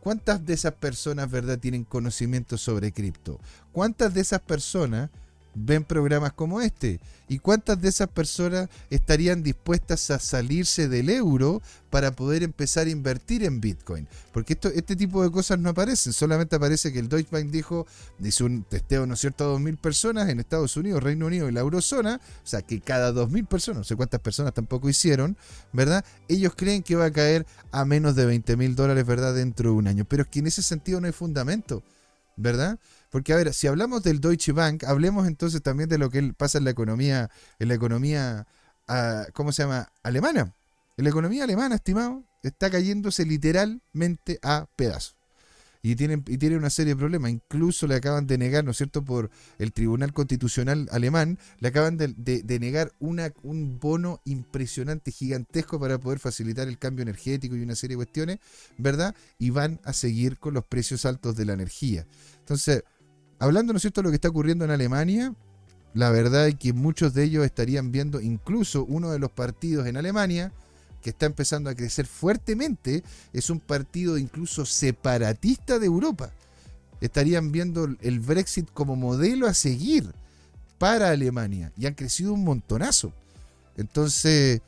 [0.00, 3.40] ¿Cuántas de esas personas, verdad, tienen conocimiento sobre cripto?
[3.72, 5.10] ¿Cuántas de esas personas
[5.56, 7.00] ven programas como este?
[7.28, 12.90] ¿Y cuántas de esas personas estarían dispuestas a salirse del euro para poder empezar a
[12.90, 14.06] invertir en Bitcoin?
[14.32, 17.86] Porque esto, este tipo de cosas no aparecen, solamente aparece que el Deutsche Bank dijo,
[18.20, 21.52] hizo un testeo, ¿no es cierto?, a 2.000 personas en Estados Unidos, Reino Unido y
[21.52, 25.36] la eurozona, o sea, que cada 2.000 personas, no sé cuántas personas tampoco hicieron,
[25.72, 26.04] ¿verdad?
[26.28, 29.88] Ellos creen que va a caer a menos de 20.000 dólares, ¿verdad?, dentro de un
[29.88, 30.04] año.
[30.04, 31.82] Pero es que en ese sentido no hay fundamento,
[32.36, 32.78] ¿verdad?
[33.10, 36.58] Porque, a ver, si hablamos del Deutsche Bank, hablemos entonces también de lo que pasa
[36.58, 38.46] en la economía, en la economía,
[38.88, 39.92] ah, ¿cómo se llama?
[40.02, 40.54] Alemana.
[40.96, 45.14] En la economía alemana, estimado, está cayéndose literalmente a pedazos.
[45.82, 47.30] Y tienen, y tiene una serie de problemas.
[47.30, 51.96] Incluso le acaban de negar, ¿no es cierto?, por el Tribunal Constitucional alemán, le acaban
[51.96, 57.94] de, negar un bono impresionante, gigantesco para poder facilitar el cambio energético y una serie
[57.94, 58.38] de cuestiones,
[58.78, 59.14] ¿verdad?
[59.38, 62.04] Y van a seguir con los precios altos de la energía.
[62.40, 62.82] Entonces,
[63.38, 65.34] hablando, ¿no es cierto?, de lo que está ocurriendo en Alemania,
[65.94, 69.96] la verdad es que muchos de ellos estarían viendo incluso uno de los partidos en
[69.96, 70.52] Alemania,
[71.02, 76.32] que está empezando a crecer fuertemente, es un partido incluso separatista de Europa.
[77.00, 80.12] Estarían viendo el Brexit como modelo a seguir
[80.78, 83.12] para Alemania y han crecido un montonazo.
[83.76, 84.60] Entonces,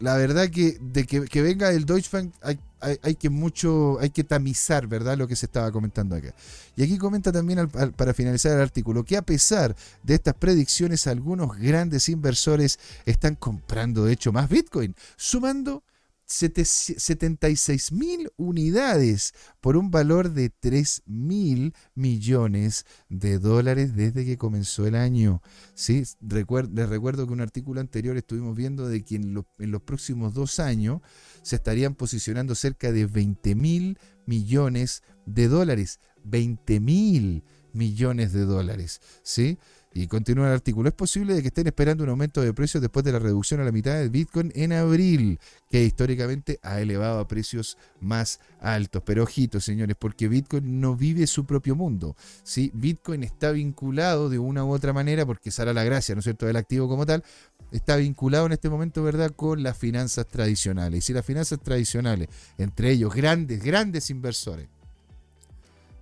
[0.00, 4.24] la verdad que de que, venga el Deutsche Bank hay hay, que mucho, hay que
[4.24, 5.16] tamizar, ¿verdad?
[5.16, 6.34] Lo que se estaba comentando acá.
[6.76, 11.56] Y aquí comenta también para finalizar el artículo que a pesar de estas predicciones, algunos
[11.58, 15.82] grandes inversores están comprando de hecho más Bitcoin, sumando
[16.30, 24.86] 76 mil unidades por un valor de 3 mil millones de dólares desde que comenzó
[24.86, 25.42] el año.
[25.74, 26.04] ¿Sí?
[26.20, 30.60] les recuerdo que un artículo anterior estuvimos viendo de que en, en los próximos dos
[30.60, 31.00] años
[31.42, 35.98] se estarían posicionando cerca de 20 mil millones de dólares.
[36.22, 39.00] 20 mil millones de dólares.
[39.24, 39.58] ¿Sí?
[39.92, 40.88] Y continúa el artículo.
[40.88, 43.64] Es posible de que estén esperando un aumento de precios después de la reducción a
[43.64, 49.02] la mitad del Bitcoin en abril, que históricamente ha elevado a precios más altos.
[49.04, 52.14] Pero ojito, señores, porque Bitcoin no vive su propio mundo.
[52.44, 52.70] ¿sí?
[52.72, 56.46] Bitcoin está vinculado de una u otra manera, porque será la gracia, ¿no es cierto?,
[56.46, 57.24] del activo como tal,
[57.72, 60.98] está vinculado en este momento, ¿verdad?, con las finanzas tradicionales.
[60.98, 62.28] Y si las finanzas tradicionales,
[62.58, 64.68] entre ellos grandes, grandes inversores,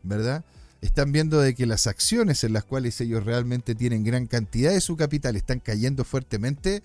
[0.03, 0.45] ¿verdad?
[0.81, 4.81] Están viendo de que las acciones en las cuales ellos realmente tienen gran cantidad de
[4.81, 6.83] su capital están cayendo fuertemente,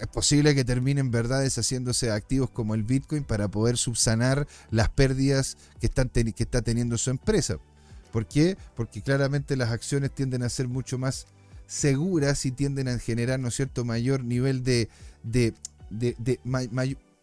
[0.00, 4.90] es posible que terminen verdad deshaciéndose de activos como el Bitcoin para poder subsanar las
[4.90, 7.58] pérdidas que, están que está teniendo su empresa.
[8.12, 8.56] ¿Por qué?
[8.74, 11.26] Porque claramente las acciones tienden a ser mucho más
[11.66, 14.88] seguras y tienden a generar, ¿no es cierto?, mayor nivel de,
[15.22, 15.54] de,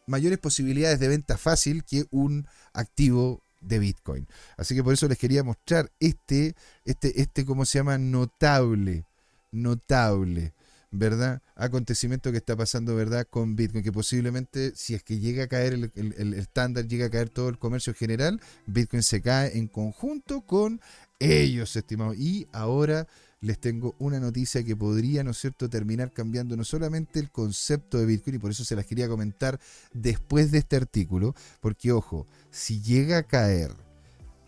[0.06, 4.28] mayores posibilidades de venta fácil que un activo de Bitcoin.
[4.58, 6.56] Así que por eso les quería mostrar este,
[6.86, 7.98] este, este, ¿cómo se llama?
[7.98, 9.06] Notable,
[9.52, 10.54] notable,
[10.92, 11.42] ¿verdad?
[11.56, 13.26] Acontecimiento que está pasando, ¿verdad?
[13.30, 17.30] Con Bitcoin, que posiblemente si es que llega a caer el estándar, llega a caer
[17.30, 20.82] todo el comercio general, Bitcoin se cae en conjunto con
[21.20, 22.18] ellos, estimados.
[22.18, 23.08] Y ahora
[23.44, 27.98] les tengo una noticia que podría, ¿no es cierto?, terminar cambiando no solamente el concepto
[27.98, 29.60] de Bitcoin, y por eso se las quería comentar
[29.94, 33.72] después de este artículo, porque ojo, si llega a caer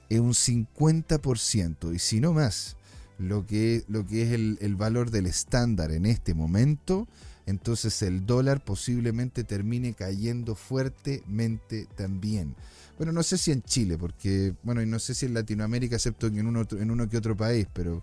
[0.10, 2.78] en un 50% y si no más,
[3.18, 7.08] lo que, lo que es el, el valor del estándar en este momento,
[7.46, 12.56] entonces el dólar posiblemente termine cayendo fuertemente también.
[12.98, 16.28] Bueno, no sé si en Chile, porque, bueno, y no sé si en Latinoamérica, excepto
[16.28, 18.02] en uno, en uno que otro país, pero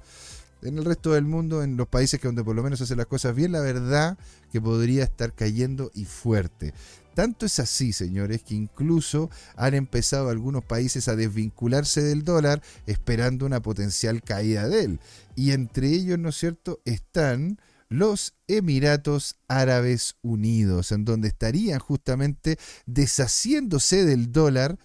[0.62, 3.06] en el resto del mundo, en los países que donde por lo menos hacen las
[3.06, 4.16] cosas bien, la verdad
[4.50, 6.72] que podría estar cayendo y fuerte.
[7.14, 13.44] Tanto es así, señores, que incluso han empezado algunos países a desvincularse del dólar esperando
[13.44, 15.00] una potencial caída de él.
[15.36, 17.58] Y entre ellos, ¿no es cierto?, están
[17.90, 24.78] los Emiratos Árabes Unidos, en donde estarían justamente deshaciéndose del dólar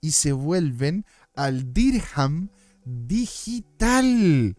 [0.00, 1.04] y se vuelven
[1.34, 2.48] al dirham
[2.86, 4.56] digital.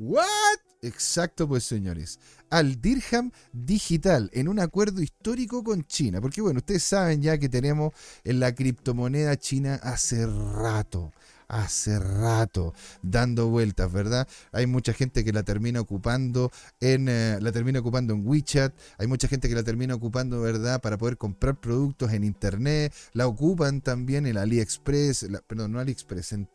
[0.00, 0.60] ¿What?
[0.80, 2.18] Exacto, pues señores.
[2.48, 6.22] Al dirham digital en un acuerdo histórico con China.
[6.22, 7.92] Porque bueno, ustedes saben ya que tenemos
[8.24, 11.12] en la criptomoneda china hace rato
[11.48, 12.72] hace rato
[13.02, 14.28] dando vueltas, ¿verdad?
[14.52, 19.08] Hay mucha gente que la termina ocupando en eh, la termina ocupando en WeChat, hay
[19.08, 20.80] mucha gente que la termina ocupando, ¿verdad?
[20.80, 26.48] Para poder comprar productos en internet, la ocupan también en AliExpress, perdón, no AliExpress, en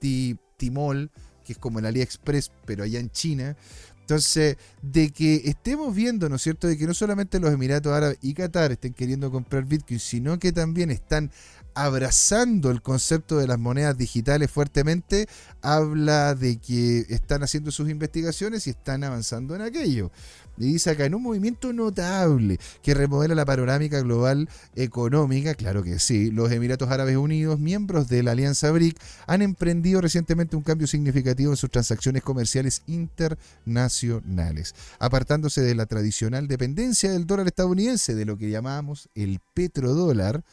[0.58, 1.12] Timol,
[1.46, 3.56] que es como el AliExpress, pero allá en China.
[4.02, 8.20] Entonces, de que estemos viendo, ¿no es cierto?, de que no solamente los Emiratos Árabes
[8.22, 11.32] y Qatar estén queriendo comprar Bitcoin, sino que también están
[11.76, 15.28] abrazando el concepto de las monedas digitales fuertemente,
[15.62, 20.12] habla de que están haciendo sus investigaciones y están avanzando en aquello.
[20.58, 26.00] Y dice acá, en un movimiento notable que remodela la panorámica global económica, claro que
[26.00, 28.98] sí, los Emiratos Árabes Unidos, miembros de la Alianza BRIC,
[29.28, 36.48] han emprendido recientemente un cambio significativo en sus transacciones comerciales internacionales, apartándose de la tradicional
[36.48, 40.46] dependencia del dólar estadounidense, de lo que llamamos el petrodólar,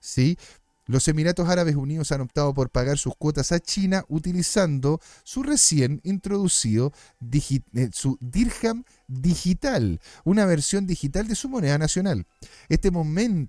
[0.00, 0.38] ¿sí?
[0.90, 6.00] Los Emiratos Árabes Unidos han optado por pagar sus cuotas a China utilizando su recién
[6.02, 6.92] introducido
[7.30, 12.26] eh, dirham digital, una versión digital de su moneda nacional.
[12.68, 12.90] Este,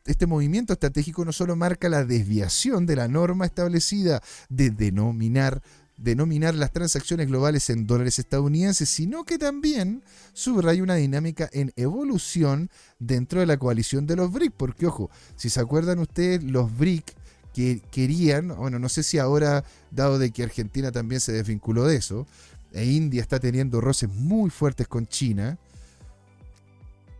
[0.05, 5.63] este movimiento estratégico no solo marca la desviación de la norma establecida de denominar
[5.97, 12.71] denominar las transacciones globales en dólares estadounidenses, sino que también subraya una dinámica en evolución
[12.97, 17.15] dentro de la coalición de los BRIC, porque ojo, si se acuerdan ustedes, los BRIC
[17.53, 21.97] que querían, bueno, no sé si ahora, dado de que Argentina también se desvinculó de
[21.97, 22.25] eso,
[22.73, 25.57] e India está teniendo roces muy fuertes con China,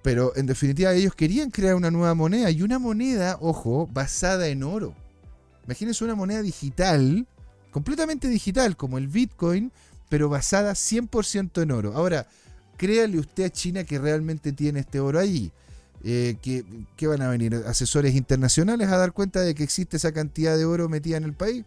[0.02, 4.64] pero en definitiva ellos querían crear una nueva moneda y una moneda, ojo, basada en
[4.64, 4.96] oro.
[5.66, 7.28] Imagínense una moneda digital,
[7.70, 9.72] completamente digital, como el Bitcoin,
[10.10, 11.94] pero basada 100% en oro.
[11.96, 12.28] Ahora,
[12.78, 15.52] créale usted a China que realmente tiene este oro allí.
[16.04, 20.58] Eh, que, van a venir asesores internacionales a dar cuenta de que existe esa cantidad
[20.58, 21.64] de oro metida en el país.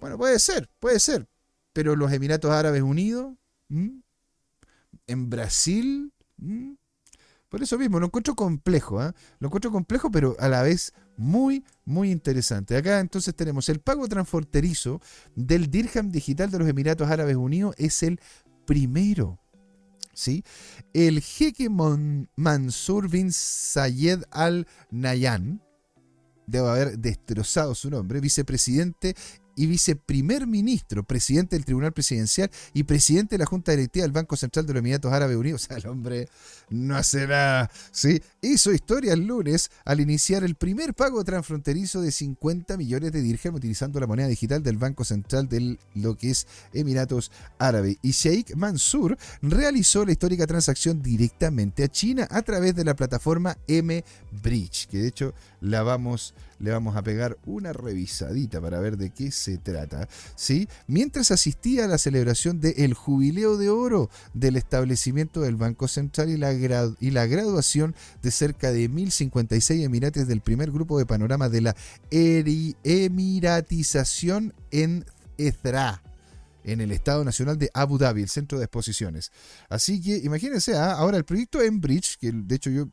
[0.00, 1.28] Bueno, puede ser, puede ser.
[1.72, 3.34] Pero los Emiratos Árabes Unidos,
[3.68, 6.12] en Brasil,
[7.48, 9.14] por eso mismo, lo encuentro complejo, ¿ah?
[9.38, 12.76] lo encuentro complejo, pero a la vez muy, muy interesante.
[12.76, 15.00] Acá entonces tenemos el pago transfronterizo
[15.36, 18.20] del dirham digital de los Emiratos Árabes Unidos, es el
[18.66, 19.38] primero
[20.18, 20.44] ¿sí?
[20.92, 25.62] El jeque Mansur bin Sayed al Nayan,
[26.46, 29.14] debe haber destrozado su nombre, vicepresidente
[29.58, 34.36] y viceprimer ministro, presidente del Tribunal Presidencial y presidente de la Junta Directiva del Banco
[34.36, 35.58] Central de los Emiratos Árabes Unidos.
[35.68, 36.28] O sea, el hombre
[36.70, 37.68] no hace nada.
[37.90, 38.22] ¿sí?
[38.40, 43.56] Hizo historia el lunes al iniciar el primer pago transfronterizo de 50 millones de dirham
[43.56, 47.96] utilizando la moneda digital del Banco Central de lo que es Emiratos Árabes.
[48.02, 53.58] Y Sheikh Mansour realizó la histórica transacción directamente a China a través de la plataforma
[53.66, 59.10] M-Bridge, que de hecho la vamos, le vamos a pegar una revisadita para ver de
[59.10, 60.08] qué se trata.
[60.34, 60.68] ¿sí?
[60.86, 66.36] Mientras asistía a la celebración del jubileo de oro del establecimiento del Banco Central y
[66.36, 71.60] la, y la graduación de cerca de 1056 emirates del primer grupo de panorama de
[71.60, 71.76] la
[72.10, 75.04] emiratización en
[75.36, 76.02] Ezra
[76.64, 79.32] en el Estado Nacional de Abu Dhabi, el centro de exposiciones.
[79.68, 80.92] Así que imagínense, ¿ah?
[80.92, 82.88] ahora el proyecto Enbridge, que de hecho yo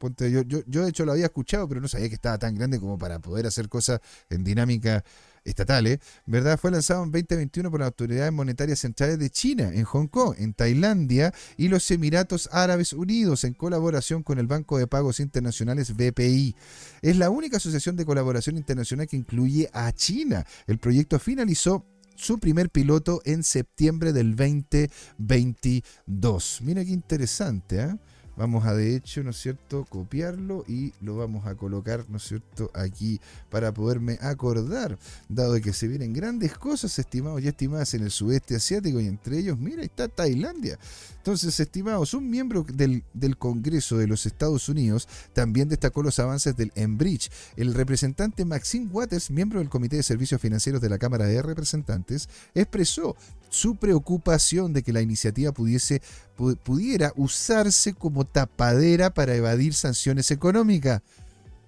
[0.00, 2.98] yo, yo, de hecho lo había escuchado, pero no sabía que estaba tan grande como
[2.98, 5.04] para poder hacer cosas en dinámica
[5.44, 6.00] estatal, ¿eh?
[6.26, 6.58] ¿verdad?
[6.58, 10.54] Fue lanzado en 2021 por las autoridades monetarias centrales de China, en Hong Kong, en
[10.54, 16.54] Tailandia y los Emiratos Árabes Unidos, en colaboración con el Banco de Pagos Internacionales BPI.
[17.02, 20.46] Es la única asociación de colaboración internacional que incluye a China.
[20.66, 21.84] El proyecto finalizó
[22.16, 26.60] su primer piloto en septiembre del 2022.
[26.62, 27.96] Mira qué interesante, ¿eh?
[28.36, 32.24] Vamos a de hecho, ¿no es cierto?, copiarlo y lo vamos a colocar, ¿no es
[32.24, 33.20] cierto?, aquí
[33.50, 38.56] para poderme acordar, dado que se vienen grandes cosas, estimados y estimadas, en el sudeste
[38.56, 40.78] asiático y entre ellos, mira, está Tailandia.
[41.18, 46.54] Entonces, estimados, un miembro del, del Congreso de los Estados Unidos también destacó los avances
[46.56, 47.30] del Enbridge.
[47.56, 52.28] El representante Maxine Waters, miembro del Comité de Servicios Financieros de la Cámara de Representantes,
[52.54, 53.16] expresó
[53.48, 56.02] su preocupación de que la iniciativa pudiese,
[56.34, 61.02] pudiera usarse como tapadera para evadir sanciones económicas.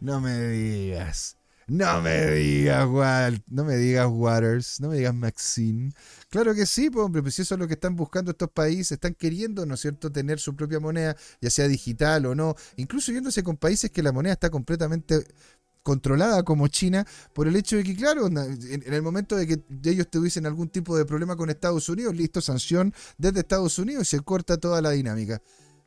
[0.01, 1.37] No me digas.
[1.69, 5.93] No me digas, Walt, no me digas Waters, no me digas Maxine.
[6.31, 9.15] Claro que sí, pues, hombre, pues eso es lo que están buscando estos países, están
[9.15, 13.43] queriendo, ¿no es cierto?, tener su propia moneda, ya sea digital o no, incluso yéndose
[13.43, 15.27] con países que la moneda está completamente
[15.87, 20.11] controlada como China por el hecho de que, claro, en, el momento de que ellos
[20.11, 24.21] tuviesen algún tipo de problema con Estados Unidos, listo, sanción desde Estados Unidos y se
[24.21, 25.41] corta toda la dinámica.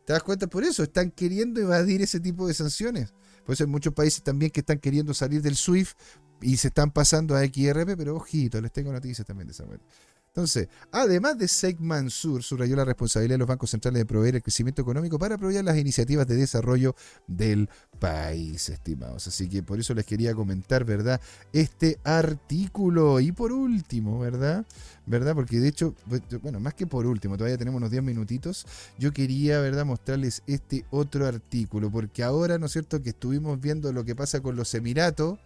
[0.06, 0.48] ¿Te das cuenta?
[0.48, 3.14] Por eso están queriendo evadir ese tipo de sanciones.
[3.44, 5.98] Por eso hay muchos países también que están queriendo salir del SWIFT
[6.44, 9.84] y se están pasando a XRP, pero ojito, les tengo noticias también de esa manera.
[10.30, 14.42] Entonces, además de Sheikh Mansour, subrayó la responsabilidad de los bancos centrales de proveer el
[14.44, 16.96] crecimiento económico para apoyar las iniciativas de desarrollo
[17.28, 17.68] del
[18.00, 19.28] país, estimados.
[19.28, 21.20] Así que por eso les quería comentar, ¿verdad?
[21.52, 23.20] Este artículo.
[23.20, 24.66] Y por último, ¿verdad?
[25.06, 25.34] ¿Verdad?
[25.34, 28.66] Porque de hecho, pues, bueno, más que por último, todavía tenemos unos 10 minutitos.
[29.00, 31.92] Yo quería, ¿verdad?, mostrarles este otro artículo.
[31.92, 35.40] Porque ahora, ¿no es cierto?, que estuvimos viendo lo que pasa con los Emiratos,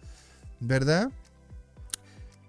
[0.60, 1.10] ¿verdad?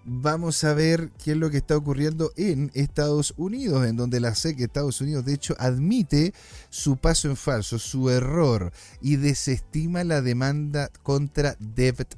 [0.06, 4.36] Vamos a ver qué es lo que está ocurriendo en Estados Unidos, en donde la
[4.36, 6.34] SEC Estados Unidos de hecho admite
[6.70, 12.16] su paso en falso, su error y desestima la demanda contra Debt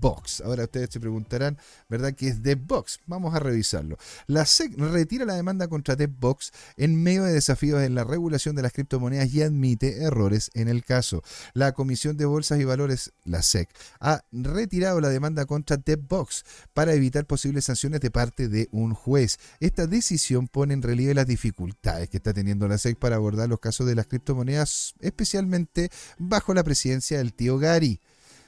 [0.00, 0.42] Box.
[0.42, 2.14] Ahora ustedes se preguntarán, ¿verdad?
[2.14, 3.00] ¿Qué es DevBox?
[3.06, 3.96] Vamos a revisarlo.
[4.26, 8.62] La SEC retira la demanda contra DevBox en medio de desafíos en la regulación de
[8.62, 11.22] las criptomonedas y admite errores en el caso.
[11.54, 13.68] La Comisión de Bolsas y Valores, la SEC,
[14.00, 19.38] ha retirado la demanda contra DevBox para evitar posibles sanciones de parte de un juez.
[19.60, 23.60] Esta decisión pone en relieve las dificultades que está teniendo la SEC para abordar los
[23.60, 28.00] casos de las criptomonedas, especialmente bajo la presidencia del tío Gary.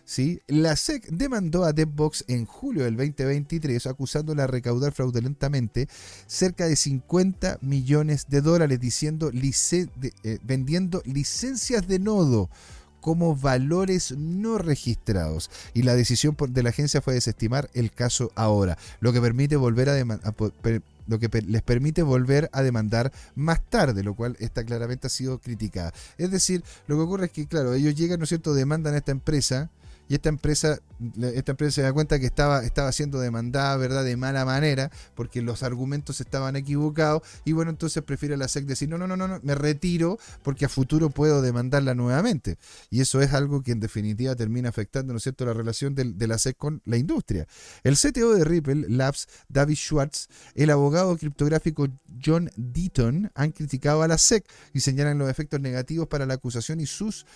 [0.05, 0.41] ¿Sí?
[0.47, 5.89] La SEC demandó a DevBox en julio del 2023 acusándola de recaudar fraudulentamente
[6.27, 12.51] cerca de 50 millones de dólares diciendo eh, vendiendo licencias de nodo
[13.03, 18.79] como valores no registrados y la decisión de la agencia fue desestimar el caso ahora,
[19.01, 19.97] lo que permite volver a,
[21.09, 25.41] lo que les permite volver a demandar más tarde, lo cual está claramente ha sido
[25.41, 25.93] criticada.
[26.17, 28.99] Es decir, lo que ocurre es que, claro, ellos llegan, ¿no es cierto?, demandan a
[28.99, 29.69] esta empresa,
[30.09, 30.79] y esta empresa,
[31.21, 35.43] esta empresa se da cuenta que estaba, estaba siendo demandada, ¿verdad?, de mala manera, porque
[35.43, 39.41] los argumentos estaban equivocados, y bueno, entonces prefiere la SEC decir, no, no, no, no,
[39.43, 42.59] me retiro, porque a futuro puedo demandarla nuevamente.
[42.91, 46.27] Y eso es algo que en definitiva termina afectando, ¿no es cierto?, la relación de,
[46.27, 47.47] la SEC con la industria.
[47.83, 51.89] El CTO de Ripple Labs, David Schwartz, el abogado criptográfico
[52.25, 56.81] John Deaton han criticado a la SEC y señalan los efectos negativos para la acusación
[56.81, 57.27] y sus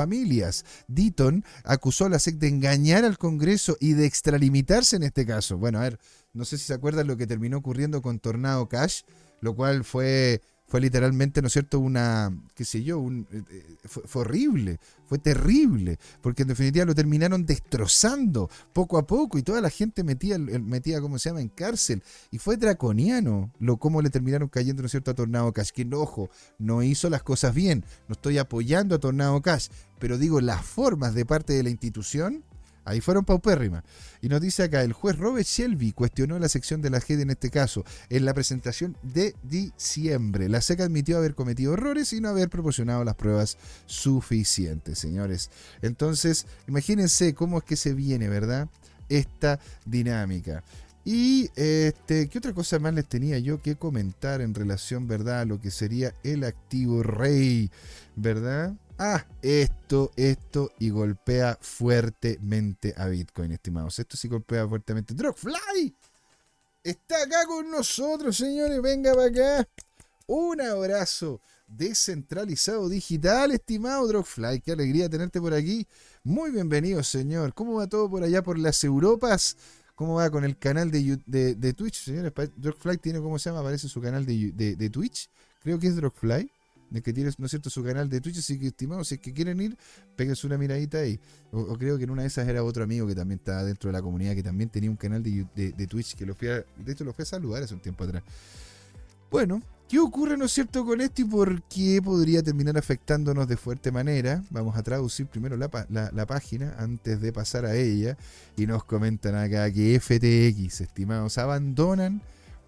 [0.00, 0.64] familias.
[0.88, 5.58] Deaton acusó a la SEC de engañar al Congreso y de extralimitarse en este caso.
[5.58, 5.98] Bueno, a ver,
[6.32, 9.02] no sé si se acuerdan lo que terminó ocurriendo con Tornado Cash,
[9.42, 10.40] lo cual fue
[10.70, 15.18] fue literalmente, ¿no es cierto?, una, qué sé yo, un, eh, eh, fue, horrible, fue
[15.18, 20.38] terrible, porque en definitiva lo terminaron destrozando poco a poco y toda la gente metía,
[20.38, 22.04] metía ¿cómo se llama?, en cárcel.
[22.30, 25.84] Y fue draconiano lo cómo le terminaron cayendo, ¿no es cierto?, a Tornado Cash, que,
[25.92, 30.64] ojo, no hizo las cosas bien, no estoy apoyando a Tornado Cash, pero digo, las
[30.64, 32.44] formas de parte de la institución
[32.90, 33.84] Ahí fueron paupérrimas.
[34.20, 37.30] Y nos dice acá, el juez Robert Shelby cuestionó la sección de la JED en
[37.30, 40.48] este caso, en la presentación de diciembre.
[40.48, 45.50] La SEC admitió haber cometido errores y no haber proporcionado las pruebas suficientes, señores.
[45.82, 48.68] Entonces, imagínense cómo es que se viene, ¿verdad?
[49.08, 50.64] Esta dinámica.
[51.04, 55.44] Y este, ¿qué otra cosa más les tenía yo que comentar en relación, ¿verdad?, a
[55.44, 57.70] lo que sería el activo rey,
[58.16, 58.74] ¿verdad?
[59.02, 63.98] Ah, esto, esto y golpea fuertemente a Bitcoin, estimados.
[63.98, 65.14] Esto sí golpea fuertemente.
[65.14, 65.96] Drogfly
[66.84, 68.82] está acá con nosotros, señores.
[68.82, 69.68] Venga para acá.
[70.26, 74.60] Un abrazo descentralizado digital, estimado Drogfly.
[74.60, 75.88] Qué alegría tenerte por aquí.
[76.22, 77.54] Muy bienvenido, señor.
[77.54, 79.56] ¿Cómo va todo por allá por las Europas?
[79.94, 82.34] ¿Cómo va con el canal de, Twitch, señores?
[82.54, 83.60] Drogfly tiene, ¿cómo se llama?
[83.60, 85.30] Aparece su canal de, de Twitch.
[85.62, 86.52] Creo que es Drogfly
[86.90, 89.20] de que tiene, ¿no es cierto?, su canal de Twitch, así que, estimados, si es
[89.20, 89.76] que quieren ir,
[90.16, 91.20] péguense una miradita ahí.
[91.52, 93.92] O, creo que en una de esas era otro amigo que también estaba dentro de
[93.92, 96.92] la comunidad, que también tenía un canal de, de, Twitch, que lo fui a, de
[96.92, 98.22] hecho lo fui a saludar hace un tiempo atrás.
[99.30, 103.56] Bueno, ¿qué ocurre, no es cierto, con esto y por qué podría terminar afectándonos de
[103.56, 104.42] fuerte manera?
[104.50, 108.16] Vamos a traducir primero la, la página antes de pasar a ella
[108.56, 112.20] y nos comentan acá que FTX, estimados, abandonan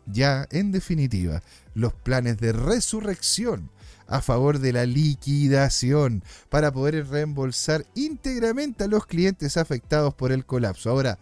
[0.06, 1.42] ya en definitiva
[1.74, 3.70] los planes de resurrección
[4.12, 10.44] a favor de la liquidación para poder reembolsar íntegramente a los clientes afectados por el
[10.44, 10.90] colapso.
[10.90, 11.18] Ahora,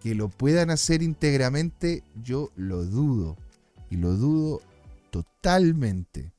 [0.00, 3.36] que lo puedan hacer íntegramente, yo lo dudo.
[3.90, 4.62] Y lo dudo
[5.10, 6.32] totalmente.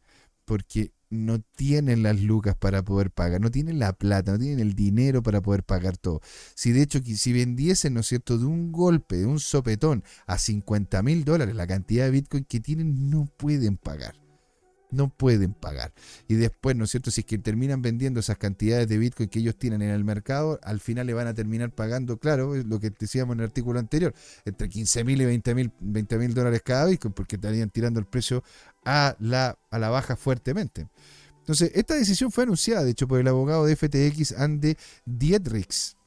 [0.46, 4.76] Porque no tienen las lucas para poder pagar, no tienen la plata, no tienen el
[4.76, 6.22] dinero para poder pagar todo.
[6.56, 10.38] Si de hecho, si vendiesen, ¿no es cierto?, de un golpe, de un sopetón a
[10.38, 14.21] 50 mil dólares, la cantidad de Bitcoin que tienen, no pueden pagar.
[14.92, 15.94] No pueden pagar.
[16.28, 17.12] Y después, ¿no es cierto?
[17.12, 20.60] Si es que terminan vendiendo esas cantidades de Bitcoin que ellos tienen en el mercado,
[20.64, 24.14] al final le van a terminar pagando, claro, lo que decíamos en el artículo anterior,
[24.46, 28.06] entre 15 mil y 20 mil 20 mil dólares cada Bitcoin, porque estarían tirando el
[28.06, 28.44] precio
[28.86, 30.88] a la, a la baja fuertemente.
[31.40, 35.98] Entonces, esta decisión fue anunciada, de hecho, por el abogado de FTX, Ande Dietrichs,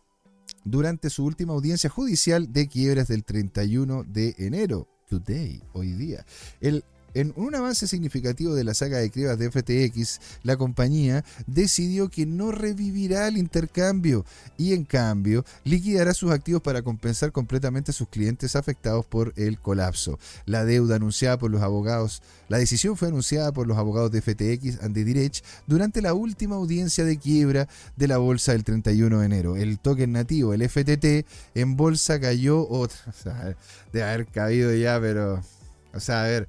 [0.64, 6.24] durante su última audiencia judicial de quiebras del 31 de enero, today, hoy día.
[6.60, 6.84] El
[7.14, 12.26] en un avance significativo de la saga de quiebras de FTX, la compañía decidió que
[12.26, 14.24] no revivirá el intercambio
[14.56, 19.58] y en cambio liquidará sus activos para compensar completamente a sus clientes afectados por el
[19.58, 20.18] colapso.
[20.46, 24.82] La deuda anunciada por los abogados, la decisión fue anunciada por los abogados de FTX
[24.82, 24.94] and
[25.66, 29.56] durante la última audiencia de quiebra de la bolsa del 31 de enero.
[29.56, 32.98] El token nativo, el FTT, en bolsa cayó otra,
[33.92, 35.42] de haber caído ya, pero,
[35.92, 36.48] o sea, a ver,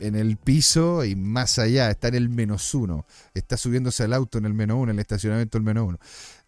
[0.00, 3.06] en el piso y más allá, está en el menos uno.
[3.34, 5.98] Está subiéndose al auto en el menos uno, en el estacionamiento del menos uno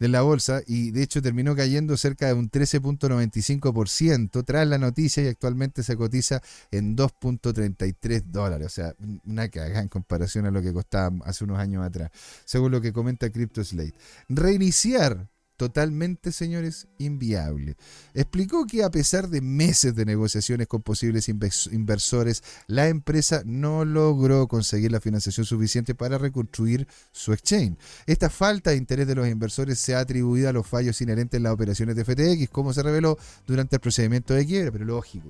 [0.01, 5.23] de la bolsa y de hecho terminó cayendo cerca de un 13.95% tras la noticia
[5.23, 8.67] y actualmente se cotiza en 2.33 dólares.
[8.67, 8.95] O sea,
[9.27, 12.11] una cagada en comparación a lo que costaba hace unos años atrás,
[12.47, 13.95] según lo que comenta CryptoSlate.
[14.29, 15.29] Reiniciar
[15.61, 17.77] totalmente, señores, inviable.
[18.15, 24.49] Explicó que a pesar de meses de negociaciones con posibles inversores, la empresa no logró
[24.49, 27.77] conseguir la financiación suficiente para reconstruir su exchange.
[28.07, 31.43] Esta falta de interés de los inversores se ha atribuido a los fallos inherentes en
[31.43, 35.29] las operaciones de FTX, como se reveló durante el procedimiento de quiebra, pero lógico.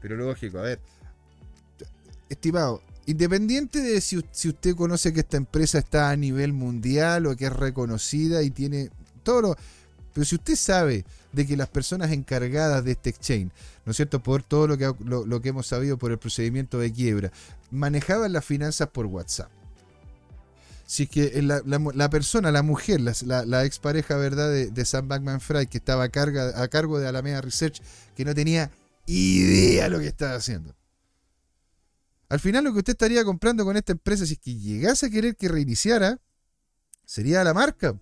[0.00, 0.80] Pero lógico, a ver.
[2.28, 7.36] Estimado, Independiente de si, si, usted conoce que esta empresa está a nivel mundial o
[7.36, 8.90] que es reconocida y tiene
[9.24, 13.50] pero si usted sabe de que las personas encargadas de este exchange,
[13.84, 14.22] ¿no es cierto?
[14.22, 17.32] Por todo lo que, lo, que hemos sabido por el procedimiento de quiebra,
[17.70, 19.50] manejaban las finanzas por WhatsApp.
[20.86, 24.50] Si es que la, la, persona, la mujer, la, la expareja ¿verdad?
[24.50, 27.82] De, de Sam Backman Fry, que estaba a, a cargo de Alameda Research,
[28.14, 28.70] que no tenía
[29.06, 30.76] idea lo que estaba haciendo.
[32.28, 35.10] Al final lo que usted estaría comprando con esta empresa, si es que llegase a
[35.10, 36.20] querer que reiniciara,
[37.04, 37.98] sería la marca.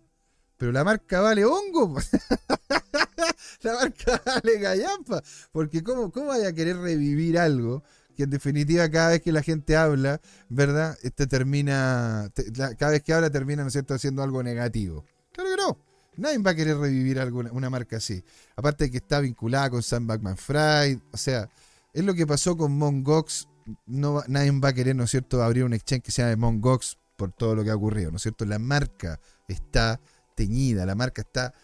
[0.63, 1.99] Pero la marca vale hongo.
[3.63, 5.21] la marca vale gallampa.
[5.51, 7.83] Porque ¿cómo, cómo vaya a querer revivir algo
[8.17, 10.97] que en definitiva cada vez que la gente habla, ¿verdad?
[11.03, 15.05] Este termina, te, cada vez que habla termina, ¿no es cierto?, haciendo algo negativo.
[15.33, 15.79] Claro que no.
[16.17, 18.23] Nadie va a querer revivir alguna, una marca así.
[18.55, 21.01] Aparte de que está vinculada con Sam Backman Fried.
[21.11, 21.51] O sea,
[21.93, 23.49] es lo que pasó con Mongox.
[23.87, 26.99] No, nadie va a querer, ¿no es cierto?, abrir un exchange que se llame Mongox
[27.17, 28.45] por todo lo que ha ocurrido, ¿no es cierto?
[28.45, 30.01] La marca está
[30.35, 31.55] teñida, la marca está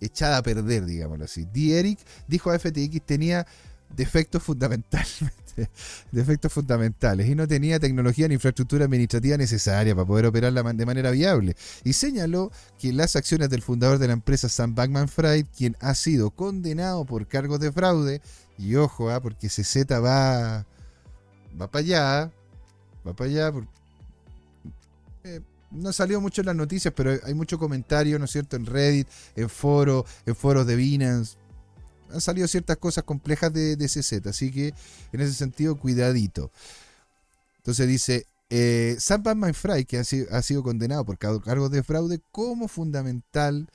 [0.00, 1.44] echada a perder, digámoslo así.
[1.52, 1.78] D.
[1.78, 3.46] Eric dijo a FTX tenía
[3.94, 5.70] defectos fundamentalmente,
[6.12, 11.10] defectos fundamentales y no tenía tecnología ni infraestructura administrativa necesaria para poder operarla de manera
[11.10, 11.56] viable.
[11.84, 15.94] Y señaló que las acciones del fundador de la empresa Sam Backman Fried, quien ha
[15.94, 18.20] sido condenado por cargos de fraude,
[18.58, 19.20] y ojo, ¿eh?
[19.20, 20.66] porque CZ va,
[21.60, 22.30] va para allá,
[23.06, 23.66] va para allá, por,
[25.24, 28.66] eh, no salió mucho en las noticias, pero hay mucho comentario, ¿no es cierto?, en
[28.66, 31.36] Reddit, en foros, en foros de Binance.
[32.12, 34.72] Han salido ciertas cosas complejas de, de CZ, así que
[35.12, 36.50] en ese sentido, cuidadito.
[37.58, 41.82] Entonces dice, eh, Sam Bankman Fry, que ha sido, ha sido, condenado por cargos de
[41.82, 43.68] fraude, como fundamental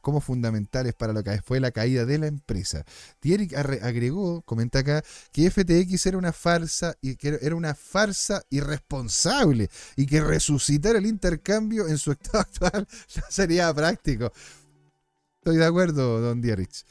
[0.00, 2.84] como fundamentales para lo que fue la caída de la empresa.
[3.20, 5.02] Thierry agregó, comenta acá,
[5.32, 11.06] que FTX era una farsa y que era una farsa irresponsable y que resucitar el
[11.06, 14.32] intercambio en su estado actual no sería práctico.
[15.38, 16.84] Estoy de acuerdo, don Dierich.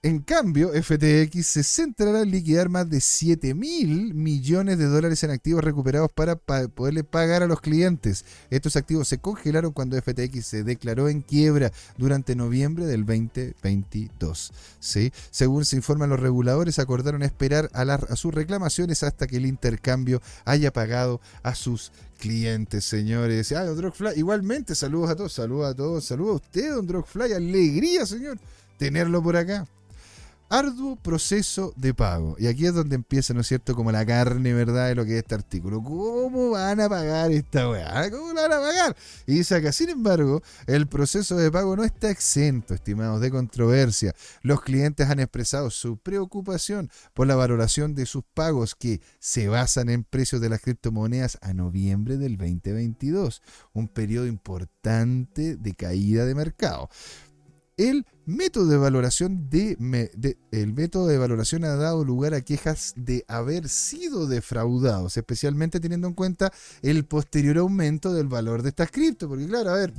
[0.00, 5.32] En cambio, FTX se centrará en liquidar más de 7 mil millones de dólares en
[5.32, 8.24] activos recuperados para poderle pagar a los clientes.
[8.48, 14.52] Estos activos se congelaron cuando FTX se declaró en quiebra durante noviembre del 2022.
[14.78, 15.12] ¿sí?
[15.32, 20.72] Según se informan los reguladores, acordaron esperar a, sus reclamaciones hasta que el intercambio haya
[20.72, 21.90] pagado a sus
[22.20, 23.50] clientes, señores.
[23.50, 28.06] Ah, Drogfly, igualmente, saludos a todos, saludos a todos, saludos a usted, don Drogfly, alegría,
[28.06, 28.38] señor,
[28.78, 29.66] tenerlo por acá
[30.48, 32.36] arduo proceso de pago.
[32.38, 35.12] Y aquí es donde empieza, ¿no es cierto?, como la carne, ¿verdad?, de lo que
[35.12, 35.82] es este artículo.
[35.82, 38.10] ¿Cómo van a pagar esta weá?
[38.10, 38.96] ¿Cómo la van a pagar?
[39.26, 44.14] Y dice acá, sin embargo, el proceso de pago no está exento, estimados, de controversia.
[44.42, 49.90] Los clientes han expresado su preocupación por la valoración de sus pagos que se basan
[49.90, 53.42] en precios de las criptomonedas a noviembre del 2022,
[53.72, 56.88] un periodo importante de caída de mercado
[57.78, 59.78] el método de valoración de,
[60.50, 66.08] el método de valoración ha dado lugar a quejas de haber sido defraudados, especialmente teniendo
[66.08, 66.52] en cuenta
[66.82, 69.94] el posterior aumento del valor de estas cripto, porque claro, a ver,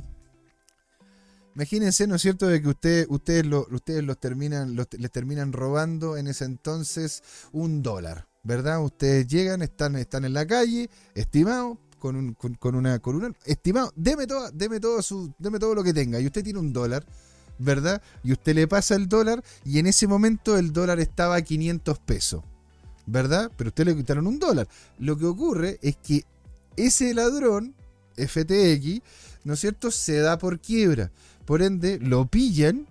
[1.56, 6.28] imagínense, ¿no es cierto?, de que usted, ustedes, ustedes los terminan, les terminan robando en
[6.28, 7.22] ese entonces
[7.52, 8.84] un dólar, ¿verdad?
[8.84, 13.90] Ustedes llegan, están, están en la calle, estimado, con, un, con, una, con una, estimado,
[13.96, 17.06] deme todo, deme todo su, deme todo lo que tenga, y usted tiene un dólar
[17.60, 18.02] ¿verdad?
[18.24, 21.98] Y usted le pasa el dólar y en ese momento el dólar estaba a 500
[21.98, 22.42] pesos,
[23.06, 23.52] ¿verdad?
[23.56, 24.66] Pero usted le quitaron un dólar.
[24.98, 26.24] Lo que ocurre es que
[26.76, 27.74] ese ladrón,
[28.16, 29.02] FTX,
[29.44, 31.12] ¿no es cierto?, se da por quiebra.
[31.44, 32.86] Por ende, lo pillan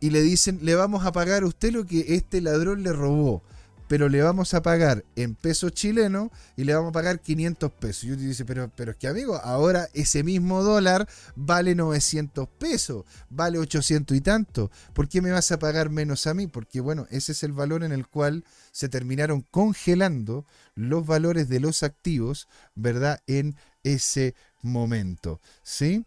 [0.00, 3.42] y le dicen, le vamos a pagar a usted lo que este ladrón le robó
[3.94, 8.02] pero le vamos a pagar en pesos chilenos y le vamos a pagar 500 pesos.
[8.02, 13.04] Y usted dice, pero, pero es que amigo, ahora ese mismo dólar vale 900 pesos,
[13.30, 14.72] vale 800 y tanto.
[14.94, 16.48] ¿Por qué me vas a pagar menos a mí?
[16.48, 21.60] Porque bueno, ese es el valor en el cual se terminaron congelando los valores de
[21.60, 23.22] los activos, ¿verdad?
[23.28, 25.40] En ese momento.
[25.62, 26.04] ¿Sí?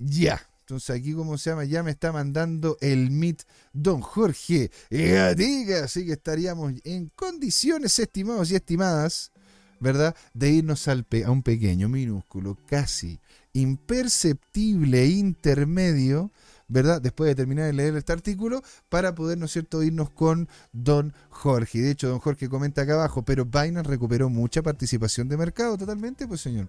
[0.00, 0.47] Ya.
[0.68, 1.64] Entonces aquí, como se llama?
[1.64, 3.40] Ya me está mandando el MIT
[3.72, 9.32] don Jorge diga Así que estaríamos en condiciones, estimados y estimadas,
[9.80, 10.14] ¿verdad?
[10.34, 13.18] De irnos al a un pequeño, minúsculo, casi
[13.54, 16.32] imperceptible intermedio,
[16.68, 17.00] ¿verdad?
[17.00, 21.14] Después de terminar de leer este artículo, para poder, ¿no es cierto?, irnos con Don
[21.30, 21.80] Jorge.
[21.80, 26.28] De hecho, Don Jorge comenta acá abajo, pero Binance recuperó mucha participación de mercado totalmente,
[26.28, 26.68] pues señor.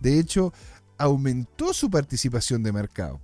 [0.00, 0.52] De hecho,
[1.02, 3.20] aumentó su participación de mercado.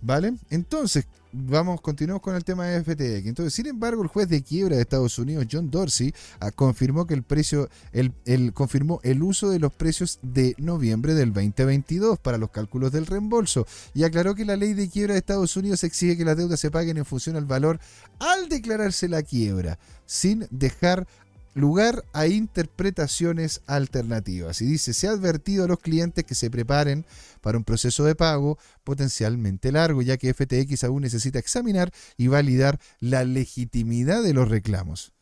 [0.00, 0.34] ¿Vale?
[0.50, 3.26] Entonces, vamos, continuamos con el tema de FTX.
[3.26, 7.14] Entonces, sin embargo, el juez de quiebra de Estados Unidos, John Dorsey, ah, confirmó que
[7.14, 12.50] el precio, el, confirmó el uso de los precios de noviembre del 2022 para los
[12.50, 16.24] cálculos del reembolso y aclaró que la ley de quiebra de Estados Unidos exige que
[16.24, 17.78] las deudas se paguen en función al valor
[18.18, 21.06] al declararse la quiebra, sin dejar
[21.54, 24.60] lugar a interpretaciones alternativas.
[24.62, 27.04] Y dice, se ha advertido a los clientes que se preparen
[27.40, 32.80] para un proceso de pago potencialmente largo, ya que FTX aún necesita examinar y validar
[33.00, 35.12] la legitimidad de los reclamos.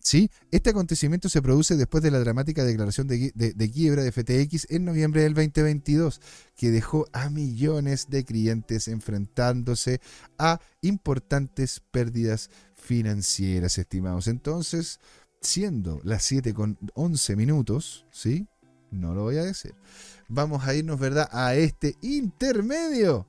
[0.00, 0.30] ¿Sí?
[0.52, 4.84] Este acontecimiento se produce después de la dramática declaración de, de, quiebra de FTX en
[4.84, 6.20] noviembre del 2022,
[6.56, 10.00] que dejó a millones de clientes enfrentándose
[10.38, 14.28] a importantes pérdidas financieras, estimados.
[14.28, 15.00] Entonces,
[15.40, 18.46] siendo las 7 con 11 minutos, ¿sí?
[18.90, 19.74] No lo voy a decir.
[20.28, 21.28] Vamos a irnos, ¿verdad?
[21.32, 23.26] A este intermedio,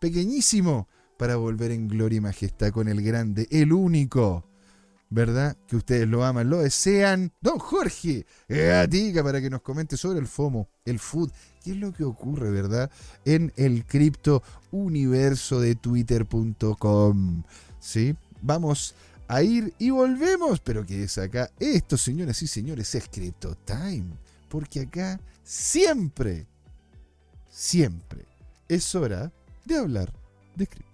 [0.00, 0.88] pequeñísimo,
[1.18, 4.44] para volver en gloria y majestad con el grande, el único,
[5.10, 5.56] ¿verdad?
[5.68, 7.32] Que ustedes lo aman, lo desean.
[7.40, 11.30] Don Jorge Gatica para que nos comente sobre el FOMO, el food.
[11.62, 12.90] ¿Qué es lo que ocurre, verdad?
[13.24, 17.44] En el cripto universo de twitter.com.
[17.78, 18.16] ¿Sí?
[18.42, 18.94] Vamos
[19.28, 20.60] a ir y volvemos.
[20.60, 21.50] Pero que es acá?
[21.58, 24.16] Esto, señoras y señores, es Crypto Time.
[24.48, 26.46] Porque acá siempre,
[27.50, 28.26] siempre
[28.68, 29.32] es hora
[29.64, 30.12] de hablar
[30.54, 30.93] de criptos.